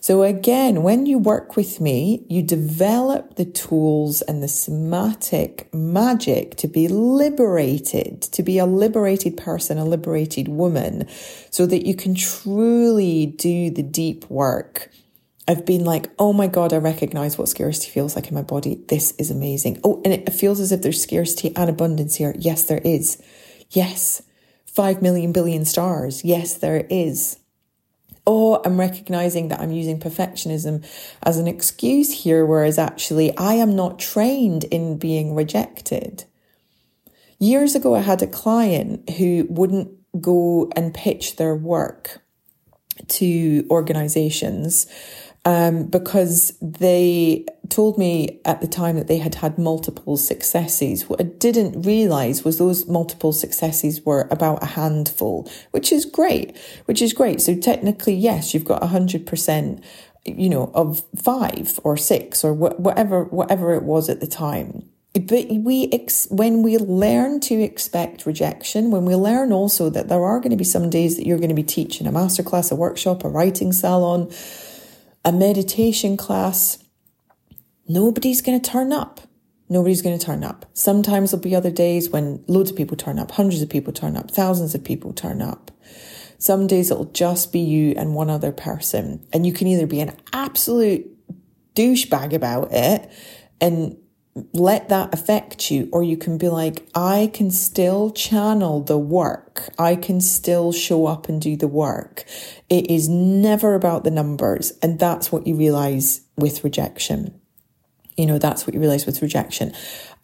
So, 0.00 0.22
again, 0.22 0.84
when 0.84 1.06
you 1.06 1.18
work 1.18 1.56
with 1.56 1.80
me, 1.80 2.24
you 2.28 2.40
develop 2.40 3.34
the 3.34 3.44
tools 3.44 4.22
and 4.22 4.40
the 4.40 4.46
somatic 4.46 5.68
magic 5.74 6.54
to 6.56 6.68
be 6.68 6.86
liberated, 6.86 8.22
to 8.22 8.44
be 8.44 8.58
a 8.58 8.66
liberated 8.66 9.36
person, 9.36 9.76
a 9.76 9.84
liberated 9.84 10.46
woman, 10.46 11.08
so 11.50 11.66
that 11.66 11.84
you 11.84 11.96
can 11.96 12.14
truly 12.14 13.26
do 13.26 13.70
the 13.70 13.82
deep 13.82 14.30
work. 14.30 14.92
I've 15.48 15.66
been 15.66 15.84
like, 15.84 16.10
oh 16.18 16.32
my 16.32 16.46
God, 16.46 16.72
I 16.72 16.76
recognize 16.76 17.36
what 17.36 17.48
scarcity 17.48 17.90
feels 17.90 18.14
like 18.14 18.28
in 18.28 18.34
my 18.34 18.42
body. 18.42 18.76
This 18.88 19.12
is 19.18 19.32
amazing. 19.32 19.80
Oh, 19.82 20.00
and 20.04 20.14
it 20.14 20.32
feels 20.32 20.60
as 20.60 20.70
if 20.70 20.82
there's 20.82 21.02
scarcity 21.02 21.54
and 21.56 21.68
abundance 21.68 22.14
here. 22.14 22.34
Yes, 22.38 22.62
there 22.62 22.80
is. 22.84 23.20
Yes. 23.70 24.22
5 24.74 25.02
million 25.02 25.32
billion 25.32 25.64
stars. 25.64 26.24
Yes, 26.24 26.54
there 26.54 26.86
is. 26.90 27.38
Or 28.26 28.60
I'm 28.66 28.80
recognizing 28.80 29.48
that 29.48 29.60
I'm 29.60 29.70
using 29.70 30.00
perfectionism 30.00 30.84
as 31.22 31.36
an 31.38 31.46
excuse 31.46 32.10
here, 32.10 32.44
whereas 32.44 32.78
actually 32.78 33.36
I 33.36 33.54
am 33.54 33.76
not 33.76 33.98
trained 33.98 34.64
in 34.64 34.98
being 34.98 35.34
rejected. 35.34 36.24
Years 37.38 37.74
ago, 37.74 37.94
I 37.94 38.00
had 38.00 38.22
a 38.22 38.26
client 38.26 39.10
who 39.10 39.46
wouldn't 39.48 39.90
go 40.20 40.70
and 40.74 40.94
pitch 40.94 41.36
their 41.36 41.54
work 41.54 42.22
to 43.08 43.66
organizations 43.70 44.86
um, 45.44 45.84
because 45.84 46.56
they 46.62 47.44
told 47.68 47.98
me 47.98 48.40
at 48.44 48.60
the 48.60 48.66
time 48.66 48.96
that 48.96 49.08
they 49.08 49.18
had 49.18 49.36
had 49.36 49.58
multiple 49.58 50.16
successes. 50.16 51.08
What 51.08 51.20
I 51.20 51.24
didn't 51.24 51.82
realize 51.82 52.44
was 52.44 52.58
those 52.58 52.86
multiple 52.86 53.32
successes 53.32 54.04
were 54.04 54.26
about 54.30 54.62
a 54.62 54.66
handful, 54.66 55.50
which 55.72 55.92
is 55.92 56.04
great, 56.04 56.56
which 56.86 57.02
is 57.02 57.12
great. 57.12 57.40
So 57.40 57.54
technically, 57.54 58.14
yes, 58.14 58.54
you've 58.54 58.64
got 58.64 58.82
a 58.82 58.86
hundred 58.86 59.26
percent, 59.26 59.82
you 60.24 60.48
know, 60.48 60.70
of 60.74 61.02
five 61.16 61.78
or 61.84 61.96
six 61.96 62.42
or 62.44 62.54
wh- 62.54 62.80
whatever, 62.80 63.24
whatever 63.24 63.74
it 63.74 63.82
was 63.82 64.08
at 64.08 64.20
the 64.20 64.26
time. 64.26 64.88
But 65.14 65.46
we, 65.48 65.88
ex- 65.92 66.26
when 66.30 66.62
we 66.62 66.76
learn 66.76 67.38
to 67.40 67.54
expect 67.54 68.26
rejection, 68.26 68.90
when 68.90 69.04
we 69.04 69.14
learn 69.14 69.52
also 69.52 69.88
that 69.90 70.08
there 70.08 70.24
are 70.24 70.40
going 70.40 70.50
to 70.50 70.56
be 70.56 70.64
some 70.64 70.90
days 70.90 71.16
that 71.16 71.24
you're 71.24 71.38
going 71.38 71.50
to 71.50 71.54
be 71.54 71.62
teaching 71.62 72.08
a 72.08 72.12
masterclass, 72.12 72.72
a 72.72 72.74
workshop, 72.74 73.22
a 73.22 73.28
writing 73.28 73.72
salon, 73.72 74.28
a 75.24 75.32
meditation 75.32 76.16
class, 76.16 76.78
nobody's 77.88 78.42
going 78.42 78.60
to 78.60 78.70
turn 78.70 78.92
up. 78.92 79.20
Nobody's 79.68 80.02
going 80.02 80.18
to 80.18 80.24
turn 80.24 80.44
up. 80.44 80.66
Sometimes 80.74 81.30
there'll 81.30 81.42
be 81.42 81.56
other 81.56 81.70
days 81.70 82.10
when 82.10 82.44
loads 82.46 82.70
of 82.70 82.76
people 82.76 82.96
turn 82.96 83.18
up, 83.18 83.30
hundreds 83.30 83.62
of 83.62 83.70
people 83.70 83.92
turn 83.92 84.16
up, 84.16 84.30
thousands 84.30 84.74
of 84.74 84.84
people 84.84 85.14
turn 85.14 85.40
up. 85.40 85.70
Some 86.38 86.66
days 86.66 86.90
it'll 86.90 87.06
just 87.06 87.52
be 87.52 87.60
you 87.60 87.94
and 87.96 88.14
one 88.14 88.28
other 88.28 88.52
person. 88.52 89.26
And 89.32 89.46
you 89.46 89.52
can 89.52 89.66
either 89.66 89.86
be 89.86 90.00
an 90.00 90.14
absolute 90.32 91.10
douchebag 91.74 92.34
about 92.34 92.68
it 92.72 93.10
and 93.60 93.96
let 94.52 94.88
that 94.88 95.14
affect 95.14 95.70
you, 95.70 95.88
or 95.92 96.02
you 96.02 96.16
can 96.16 96.38
be 96.38 96.48
like, 96.48 96.86
I 96.94 97.30
can 97.32 97.52
still 97.52 98.10
channel 98.10 98.80
the 98.80 98.98
work. 98.98 99.68
I 99.78 99.94
can 99.94 100.20
still 100.20 100.72
show 100.72 101.06
up 101.06 101.28
and 101.28 101.40
do 101.40 101.56
the 101.56 101.68
work. 101.68 102.24
It 102.68 102.90
is 102.90 103.08
never 103.08 103.74
about 103.74 104.02
the 104.02 104.10
numbers. 104.10 104.72
And 104.82 104.98
that's 104.98 105.30
what 105.30 105.46
you 105.46 105.54
realize 105.54 106.22
with 106.36 106.64
rejection. 106.64 107.40
You 108.16 108.26
know, 108.26 108.38
that's 108.38 108.66
what 108.66 108.74
you 108.74 108.80
realize 108.80 109.06
with 109.06 109.22
rejection. 109.22 109.72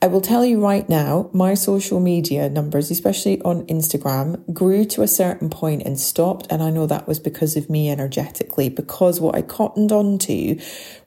I 0.02 0.06
will 0.06 0.20
tell 0.20 0.44
you 0.44 0.60
right 0.60 0.88
now, 0.88 1.28
my 1.32 1.54
social 1.54 2.00
media 2.00 2.48
numbers, 2.48 2.90
especially 2.90 3.40
on 3.42 3.66
Instagram, 3.66 4.52
grew 4.52 4.84
to 4.86 5.02
a 5.02 5.08
certain 5.08 5.50
point 5.50 5.82
and 5.82 6.00
stopped. 6.00 6.46
And 6.50 6.62
I 6.62 6.70
know 6.70 6.86
that 6.86 7.06
was 7.06 7.20
because 7.20 7.56
of 7.56 7.68
me 7.68 7.90
energetically, 7.90 8.70
because 8.70 9.20
what 9.20 9.34
I 9.34 9.42
cottoned 9.42 9.92
on 9.92 10.18
to 10.18 10.58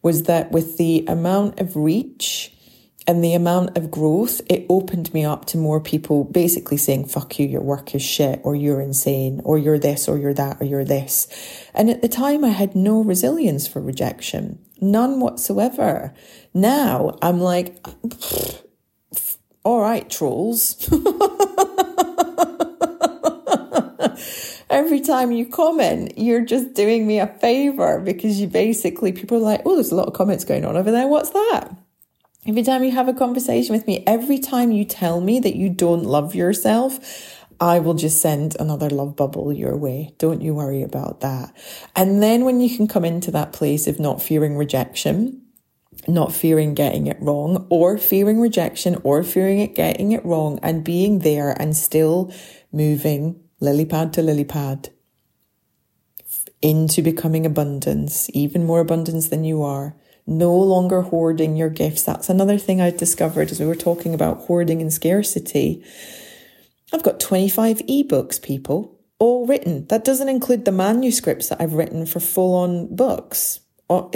was 0.01 0.23
that 0.23 0.51
with 0.51 0.77
the 0.77 1.03
amount 1.07 1.59
of 1.59 1.75
reach, 1.75 2.52
and 3.05 3.23
the 3.23 3.33
amount 3.33 3.77
of 3.77 3.91
growth, 3.91 4.41
it 4.49 4.65
opened 4.69 5.13
me 5.13 5.25
up 5.25 5.45
to 5.45 5.57
more 5.57 5.81
people 5.81 6.23
basically 6.23 6.77
saying, 6.77 7.05
fuck 7.05 7.37
you, 7.37 7.45
your 7.45 7.61
work 7.61 7.93
is 7.93 8.01
shit, 8.01 8.39
or 8.43 8.55
you're 8.55 8.79
insane, 8.79 9.41
or 9.43 9.57
you're 9.57 9.79
this, 9.79 10.07
or 10.07 10.17
you're 10.17 10.33
that, 10.33 10.61
or 10.61 10.65
you're 10.65 10.85
this. 10.85 11.27
And 11.73 11.89
at 11.89 12.01
the 12.01 12.07
time, 12.07 12.45
I 12.45 12.49
had 12.49 12.75
no 12.75 13.03
resilience 13.03 13.67
for 13.67 13.81
rejection, 13.81 14.59
none 14.79 15.19
whatsoever. 15.19 16.13
Now 16.53 17.17
I'm 17.21 17.41
like, 17.41 17.85
all 19.65 19.81
right, 19.81 20.09
trolls. 20.09 20.89
Every 24.69 25.01
time 25.01 25.31
you 25.31 25.45
comment, 25.45 26.17
you're 26.17 26.45
just 26.45 26.73
doing 26.73 27.05
me 27.05 27.19
a 27.19 27.27
favor 27.27 27.99
because 27.99 28.39
you 28.39 28.47
basically, 28.47 29.11
people 29.11 29.37
are 29.37 29.41
like, 29.41 29.61
oh, 29.65 29.75
there's 29.75 29.91
a 29.91 29.95
lot 29.95 30.07
of 30.07 30.13
comments 30.13 30.45
going 30.45 30.65
on 30.65 30.77
over 30.77 30.89
there. 30.89 31.07
What's 31.07 31.29
that? 31.31 31.82
Every 32.45 32.63
time 32.63 32.83
you 32.83 32.91
have 32.91 33.07
a 33.07 33.13
conversation 33.13 33.73
with 33.73 33.87
me, 33.87 34.03
every 34.05 34.37
time 34.37 34.71
you 34.71 34.83
tell 34.83 35.21
me 35.21 35.39
that 35.39 35.55
you 35.55 35.69
don't 35.69 36.03
love 36.03 36.35
yourself, 36.35 36.99
I 37.59 37.79
will 37.79 37.93
just 37.93 38.21
send 38.21 38.57
another 38.59 38.89
love 38.89 39.15
bubble 39.15 39.53
your 39.53 39.77
way. 39.77 40.13
Don't 40.17 40.41
you 40.41 40.53
worry 40.53 40.83
about 40.83 41.21
that. 41.21 41.55
And 41.95 42.21
then 42.21 42.43
when 42.43 42.59
you 42.59 42.75
can 42.75 42.87
come 42.87 43.05
into 43.05 43.31
that 43.31 43.53
place 43.53 43.87
of 43.87 43.97
not 43.97 44.21
fearing 44.21 44.57
rejection, 44.57 45.41
not 46.05 46.33
fearing 46.33 46.73
getting 46.73 47.07
it 47.07 47.17
wrong 47.21 47.65
or 47.69 47.97
fearing 47.97 48.41
rejection 48.41 48.99
or 49.03 49.23
fearing 49.23 49.59
it 49.59 49.73
getting 49.73 50.11
it 50.11 50.25
wrong 50.25 50.59
and 50.61 50.83
being 50.83 51.19
there 51.19 51.55
and 51.61 51.77
still 51.77 52.33
moving 52.73 53.39
lily 53.61 53.85
pad 53.85 54.11
to 54.11 54.21
lily 54.21 54.43
pad 54.43 54.89
into 56.61 57.01
becoming 57.01 57.45
abundance, 57.45 58.29
even 58.33 58.65
more 58.65 58.81
abundance 58.81 59.29
than 59.29 59.45
you 59.45 59.61
are 59.61 59.95
no 60.25 60.55
longer 60.55 61.01
hoarding 61.01 61.55
your 61.55 61.69
gifts. 61.69 62.03
That's 62.03 62.29
another 62.29 62.57
thing 62.57 62.79
I 62.81 62.91
discovered 62.91 63.51
as 63.51 63.59
we 63.59 63.65
were 63.65 63.75
talking 63.75 64.13
about 64.13 64.41
hoarding 64.41 64.81
and 64.81 64.93
scarcity. 64.93 65.83
I've 66.93 67.03
got 67.03 67.19
25 67.19 67.79
ebooks, 67.79 68.41
people, 68.41 68.99
all 69.19 69.45
written. 69.45 69.85
That 69.87 70.05
doesn't 70.05 70.29
include 70.29 70.65
the 70.65 70.71
manuscripts 70.71 71.49
that 71.49 71.59
I've 71.61 71.73
written 71.73 72.05
for 72.05 72.19
full 72.19 72.55
on 72.55 72.95
books. 72.95 73.59
Uh, 73.89 74.07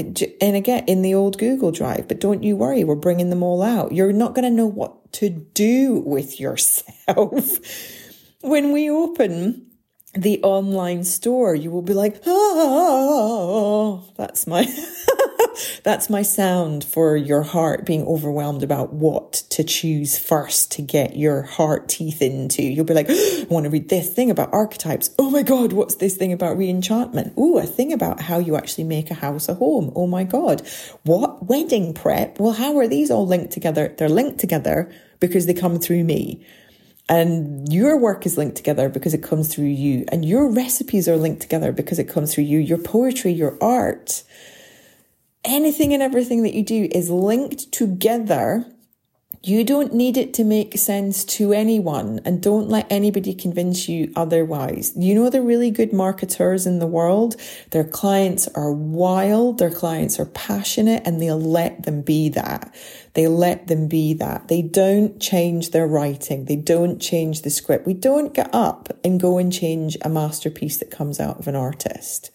and 0.41 0.55
again, 0.55 0.85
in 0.87 1.01
the 1.01 1.13
old 1.13 1.37
Google 1.37 1.71
Drive, 1.71 2.07
but 2.07 2.21
don't 2.21 2.43
you 2.43 2.55
worry, 2.55 2.83
we're 2.83 2.95
bringing 2.95 3.29
them 3.29 3.43
all 3.43 3.61
out. 3.61 3.91
You're 3.91 4.13
not 4.13 4.33
going 4.33 4.43
to 4.43 4.49
know 4.49 4.65
what 4.65 5.11
to 5.13 5.29
do 5.29 5.99
with 6.05 6.39
yourself 6.39 7.59
when 8.41 8.71
we 8.71 8.89
open 8.89 9.67
the 10.13 10.41
online 10.41 11.03
store. 11.03 11.53
You 11.53 11.69
will 11.69 11.81
be 11.81 11.93
like, 11.93 12.21
oh, 12.25 14.09
that's 14.15 14.47
my. 14.47 14.65
That's 15.83 16.09
my 16.09 16.21
sound 16.21 16.83
for 16.83 17.15
your 17.15 17.43
heart 17.43 17.85
being 17.85 18.05
overwhelmed 18.05 18.63
about 18.63 18.93
what 18.93 19.33
to 19.49 19.63
choose 19.63 20.17
first 20.17 20.71
to 20.73 20.81
get 20.81 21.15
your 21.15 21.43
heart 21.43 21.89
teeth 21.89 22.21
into. 22.21 22.63
You'll 22.63 22.85
be 22.85 22.93
like, 22.93 23.09
I 23.09 23.45
want 23.49 23.65
to 23.65 23.69
read 23.69 23.89
this 23.89 24.09
thing 24.09 24.31
about 24.31 24.53
archetypes. 24.53 25.09
Oh 25.19 25.29
my 25.29 25.43
God, 25.43 25.73
what's 25.73 25.95
this 25.95 26.15
thing 26.15 26.33
about 26.33 26.57
reenchantment? 26.57 27.33
Oh, 27.37 27.57
a 27.57 27.65
thing 27.65 27.93
about 27.93 28.21
how 28.21 28.39
you 28.39 28.55
actually 28.55 28.83
make 28.83 29.11
a 29.11 29.15
house 29.15 29.49
a 29.49 29.55
home. 29.55 29.91
Oh 29.95 30.07
my 30.07 30.23
God. 30.23 30.61
What? 31.03 31.45
Wedding 31.47 31.93
prep? 31.93 32.39
Well, 32.39 32.53
how 32.53 32.77
are 32.77 32.87
these 32.87 33.11
all 33.11 33.25
linked 33.25 33.53
together? 33.53 33.93
They're 33.97 34.09
linked 34.09 34.39
together 34.39 34.91
because 35.19 35.45
they 35.45 35.53
come 35.53 35.79
through 35.79 36.03
me. 36.03 36.45
And 37.09 37.71
your 37.71 37.97
work 37.97 38.25
is 38.25 38.37
linked 38.37 38.57
together 38.57 38.89
because 38.89 39.13
it 39.13 39.23
comes 39.23 39.53
through 39.53 39.65
you. 39.65 40.03
And 40.09 40.25
your 40.25 40.51
recipes 40.51 41.07
are 41.07 41.15
linked 41.15 41.41
together 41.41 41.71
because 41.71 41.99
it 41.99 42.09
comes 42.09 42.33
through 42.33 42.43
you. 42.43 42.59
Your 42.59 42.77
poetry, 42.77 43.31
your 43.31 43.57
art 43.61 44.23
anything 45.47 45.93
and 45.93 46.03
everything 46.03 46.43
that 46.43 46.53
you 46.53 46.63
do 46.63 46.89
is 46.91 47.09
linked 47.09 47.71
together 47.71 48.65
You 49.43 49.63
don't 49.63 49.93
need 49.93 50.17
it 50.17 50.33
to 50.35 50.43
make 50.43 50.77
sense 50.77 51.23
to 51.25 51.53
anyone 51.53 52.19
and 52.25 52.41
don't 52.43 52.67
let 52.69 52.91
anybody 52.91 53.33
convince 53.33 53.87
you 53.87 54.11
otherwise. 54.15 54.93
You 54.97 55.15
know, 55.15 55.29
the 55.29 55.41
really 55.41 55.71
good 55.71 55.93
marketers 55.93 56.67
in 56.67 56.79
the 56.79 56.87
world, 56.87 57.37
their 57.71 57.85
clients 57.85 58.49
are 58.49 58.73
wild, 58.73 59.59
their 59.59 59.71
clients 59.71 60.19
are 60.19 60.25
passionate, 60.25 61.03
and 61.05 61.21
they'll 61.21 61.39
let 61.39 61.83
them 61.83 62.01
be 62.01 62.29
that. 62.29 62.75
They 63.13 63.27
let 63.27 63.67
them 63.67 63.87
be 63.87 64.13
that. 64.15 64.49
They 64.49 64.61
don't 64.63 65.21
change 65.21 65.71
their 65.71 65.87
writing. 65.87 66.45
They 66.45 66.57
don't 66.57 66.99
change 66.99 67.43
the 67.43 67.49
script. 67.49 67.87
We 67.87 67.93
don't 67.93 68.33
get 68.33 68.49
up 68.53 68.89
and 69.03 69.19
go 69.19 69.37
and 69.37 69.53
change 69.53 69.97
a 70.01 70.09
masterpiece 70.09 70.77
that 70.77 70.91
comes 70.91 71.19
out 71.21 71.39
of 71.39 71.47
an 71.47 71.55
artist. 71.55 72.31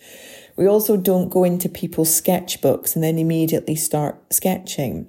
We 0.56 0.66
also 0.66 0.96
don't 0.96 1.30
go 1.30 1.44
into 1.44 1.68
people's 1.68 2.08
sketchbooks 2.08 2.94
and 2.94 3.02
then 3.02 3.18
immediately 3.18 3.74
start 3.74 4.32
sketching. 4.32 5.08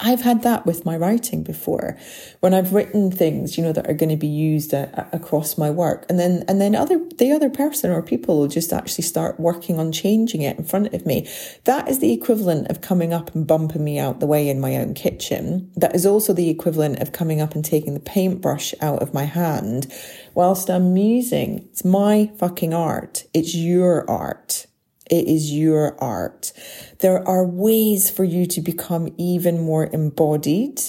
I've 0.00 0.22
had 0.22 0.42
that 0.42 0.66
with 0.66 0.84
my 0.84 0.96
writing 0.96 1.42
before 1.42 1.96
when 2.40 2.52
I've 2.52 2.72
written 2.72 3.10
things, 3.10 3.56
you 3.56 3.64
know, 3.64 3.72
that 3.72 3.88
are 3.88 3.94
going 3.94 4.10
to 4.10 4.16
be 4.16 4.26
used 4.26 4.72
a, 4.72 4.88
uh, 4.98 5.06
a, 5.12 5.16
across 5.16 5.56
my 5.56 5.70
work. 5.70 6.04
And 6.08 6.18
then, 6.18 6.44
and 6.48 6.60
then 6.60 6.74
other, 6.74 7.00
the 7.18 7.32
other 7.32 7.50
person 7.50 7.90
or 7.90 8.02
people 8.02 8.38
will 8.38 8.48
just 8.48 8.72
actually 8.72 9.04
start 9.04 9.38
working 9.38 9.78
on 9.78 9.92
changing 9.92 10.42
it 10.42 10.58
in 10.58 10.64
front 10.64 10.92
of 10.92 11.06
me. 11.06 11.28
That 11.64 11.88
is 11.88 12.00
the 12.00 12.12
equivalent 12.12 12.68
of 12.68 12.80
coming 12.80 13.12
up 13.12 13.34
and 13.34 13.46
bumping 13.46 13.84
me 13.84 13.98
out 13.98 14.20
the 14.20 14.26
way 14.26 14.48
in 14.48 14.60
my 14.60 14.76
own 14.76 14.94
kitchen. 14.94 15.70
That 15.76 15.94
is 15.94 16.06
also 16.06 16.32
the 16.32 16.50
equivalent 16.50 17.00
of 17.00 17.12
coming 17.12 17.40
up 17.40 17.54
and 17.54 17.64
taking 17.64 17.94
the 17.94 18.00
paintbrush 18.00 18.74
out 18.80 19.02
of 19.02 19.14
my 19.14 19.24
hand 19.24 19.92
whilst 20.34 20.68
I'm 20.68 20.92
musing. 20.92 21.68
It's 21.70 21.84
my 21.84 22.30
fucking 22.38 22.74
art. 22.74 23.24
It's 23.32 23.54
your 23.54 24.08
art. 24.10 24.66
It 25.10 25.26
is 25.26 25.52
your 25.52 26.00
art. 26.02 26.52
There 27.00 27.26
are 27.28 27.44
ways 27.44 28.10
for 28.10 28.24
you 28.24 28.46
to 28.46 28.60
become 28.60 29.14
even 29.18 29.60
more 29.60 29.86
embodied 29.92 30.80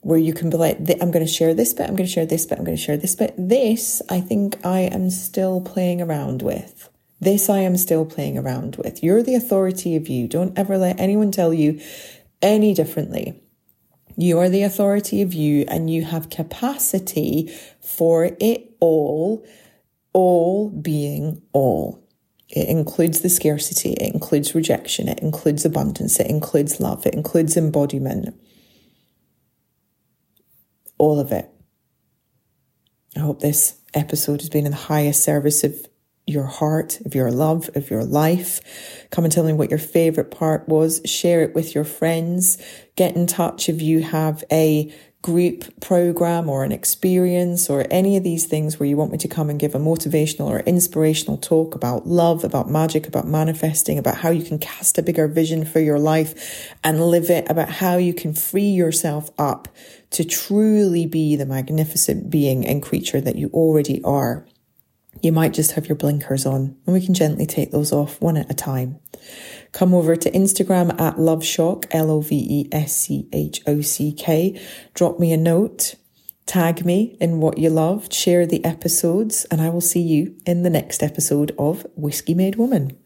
where 0.00 0.18
you 0.18 0.32
can 0.32 0.50
be 0.50 0.56
like, 0.56 0.78
I'm 0.78 1.10
going 1.10 1.26
to 1.26 1.30
share 1.30 1.54
this 1.54 1.74
bit, 1.74 1.88
I'm 1.88 1.96
going 1.96 2.06
to 2.06 2.12
share 2.12 2.26
this 2.26 2.46
bit, 2.46 2.58
I'm 2.58 2.64
going 2.64 2.76
to 2.76 2.82
share 2.82 2.96
this 2.96 3.14
bit. 3.14 3.34
This, 3.36 4.00
I 4.08 4.20
think 4.20 4.64
I 4.64 4.80
am 4.80 5.10
still 5.10 5.60
playing 5.60 6.00
around 6.00 6.42
with. 6.42 6.88
This 7.20 7.50
I 7.50 7.58
am 7.58 7.76
still 7.76 8.06
playing 8.06 8.38
around 8.38 8.76
with. 8.76 9.02
You're 9.02 9.22
the 9.22 9.34
authority 9.34 9.96
of 9.96 10.08
you. 10.08 10.28
Don't 10.28 10.56
ever 10.56 10.78
let 10.78 11.00
anyone 11.00 11.32
tell 11.32 11.52
you 11.52 11.80
any 12.40 12.74
differently. 12.74 13.42
You 14.16 14.38
are 14.38 14.48
the 14.48 14.62
authority 14.62 15.22
of 15.22 15.34
you 15.34 15.64
and 15.68 15.90
you 15.90 16.04
have 16.04 16.30
capacity 16.30 17.52
for 17.80 18.30
it 18.40 18.76
all, 18.80 19.44
all 20.12 20.70
being 20.70 21.42
all. 21.52 22.07
It 22.48 22.68
includes 22.68 23.20
the 23.20 23.28
scarcity, 23.28 23.92
it 23.92 24.12
includes 24.14 24.54
rejection, 24.54 25.08
it 25.08 25.20
includes 25.20 25.64
abundance, 25.64 26.18
it 26.18 26.28
includes 26.28 26.80
love, 26.80 27.04
it 27.06 27.14
includes 27.14 27.56
embodiment. 27.56 28.34
All 30.96 31.20
of 31.20 31.30
it. 31.30 31.50
I 33.16 33.20
hope 33.20 33.40
this 33.40 33.80
episode 33.94 34.40
has 34.40 34.50
been 34.50 34.64
in 34.64 34.72
the 34.72 34.78
highest 34.78 35.22
service 35.22 35.62
of 35.62 35.74
your 36.26 36.44
heart, 36.44 37.00
of 37.06 37.14
your 37.14 37.30
love, 37.30 37.70
of 37.74 37.90
your 37.90 38.04
life. 38.04 38.60
Come 39.10 39.24
and 39.24 39.32
tell 39.32 39.44
me 39.44 39.52
what 39.52 39.70
your 39.70 39.78
favorite 39.78 40.30
part 40.30 40.68
was. 40.68 41.00
Share 41.04 41.42
it 41.42 41.54
with 41.54 41.74
your 41.74 41.84
friends. 41.84 42.58
Get 42.96 43.16
in 43.16 43.26
touch 43.26 43.68
if 43.68 43.80
you 43.80 44.02
have 44.02 44.44
a 44.52 44.92
group 45.20 45.80
program 45.80 46.48
or 46.48 46.62
an 46.62 46.70
experience 46.70 47.68
or 47.68 47.84
any 47.90 48.16
of 48.16 48.22
these 48.22 48.46
things 48.46 48.78
where 48.78 48.88
you 48.88 48.96
want 48.96 49.10
me 49.10 49.18
to 49.18 49.26
come 49.26 49.50
and 49.50 49.58
give 49.58 49.74
a 49.74 49.78
motivational 49.78 50.46
or 50.46 50.60
inspirational 50.60 51.36
talk 51.36 51.74
about 51.74 52.06
love, 52.06 52.44
about 52.44 52.70
magic, 52.70 53.06
about 53.06 53.26
manifesting, 53.26 53.98
about 53.98 54.18
how 54.18 54.30
you 54.30 54.44
can 54.44 54.58
cast 54.58 54.96
a 54.96 55.02
bigger 55.02 55.26
vision 55.26 55.64
for 55.64 55.80
your 55.80 55.98
life 55.98 56.72
and 56.84 57.10
live 57.10 57.30
it, 57.30 57.50
about 57.50 57.68
how 57.68 57.96
you 57.96 58.14
can 58.14 58.32
free 58.32 58.70
yourself 58.70 59.28
up 59.38 59.68
to 60.10 60.24
truly 60.24 61.04
be 61.04 61.34
the 61.34 61.46
magnificent 61.46 62.30
being 62.30 62.64
and 62.64 62.82
creature 62.82 63.20
that 63.20 63.36
you 63.36 63.50
already 63.52 64.02
are. 64.04 64.46
You 65.20 65.32
might 65.32 65.52
just 65.52 65.72
have 65.72 65.88
your 65.88 65.96
blinkers 65.96 66.46
on 66.46 66.76
and 66.86 66.94
we 66.94 67.04
can 67.04 67.12
gently 67.12 67.44
take 67.44 67.72
those 67.72 67.92
off 67.92 68.20
one 68.20 68.36
at 68.36 68.50
a 68.50 68.54
time 68.54 69.00
come 69.72 69.94
over 69.94 70.16
to 70.16 70.30
Instagram 70.30 70.98
at 71.00 71.16
Loveschock, 71.16 71.86
L 71.90 72.10
O 72.10 72.20
V 72.20 72.36
E 72.36 72.68
S 72.72 72.94
C 72.96 73.28
H 73.32 73.62
O 73.66 73.80
C 73.80 74.12
K. 74.12 74.60
Drop 74.94 75.18
me 75.18 75.32
a 75.32 75.36
note, 75.36 75.94
tag 76.46 76.84
me 76.84 77.16
in 77.20 77.40
what 77.40 77.58
you 77.58 77.70
loved, 77.70 78.12
share 78.12 78.46
the 78.46 78.64
episodes, 78.64 79.44
and 79.46 79.60
I 79.60 79.68
will 79.70 79.80
see 79.80 80.02
you 80.02 80.36
in 80.46 80.62
the 80.62 80.70
next 80.70 81.02
episode 81.02 81.54
of 81.58 81.86
Whisky 81.96 82.34
Made 82.34 82.56
Woman. 82.56 82.96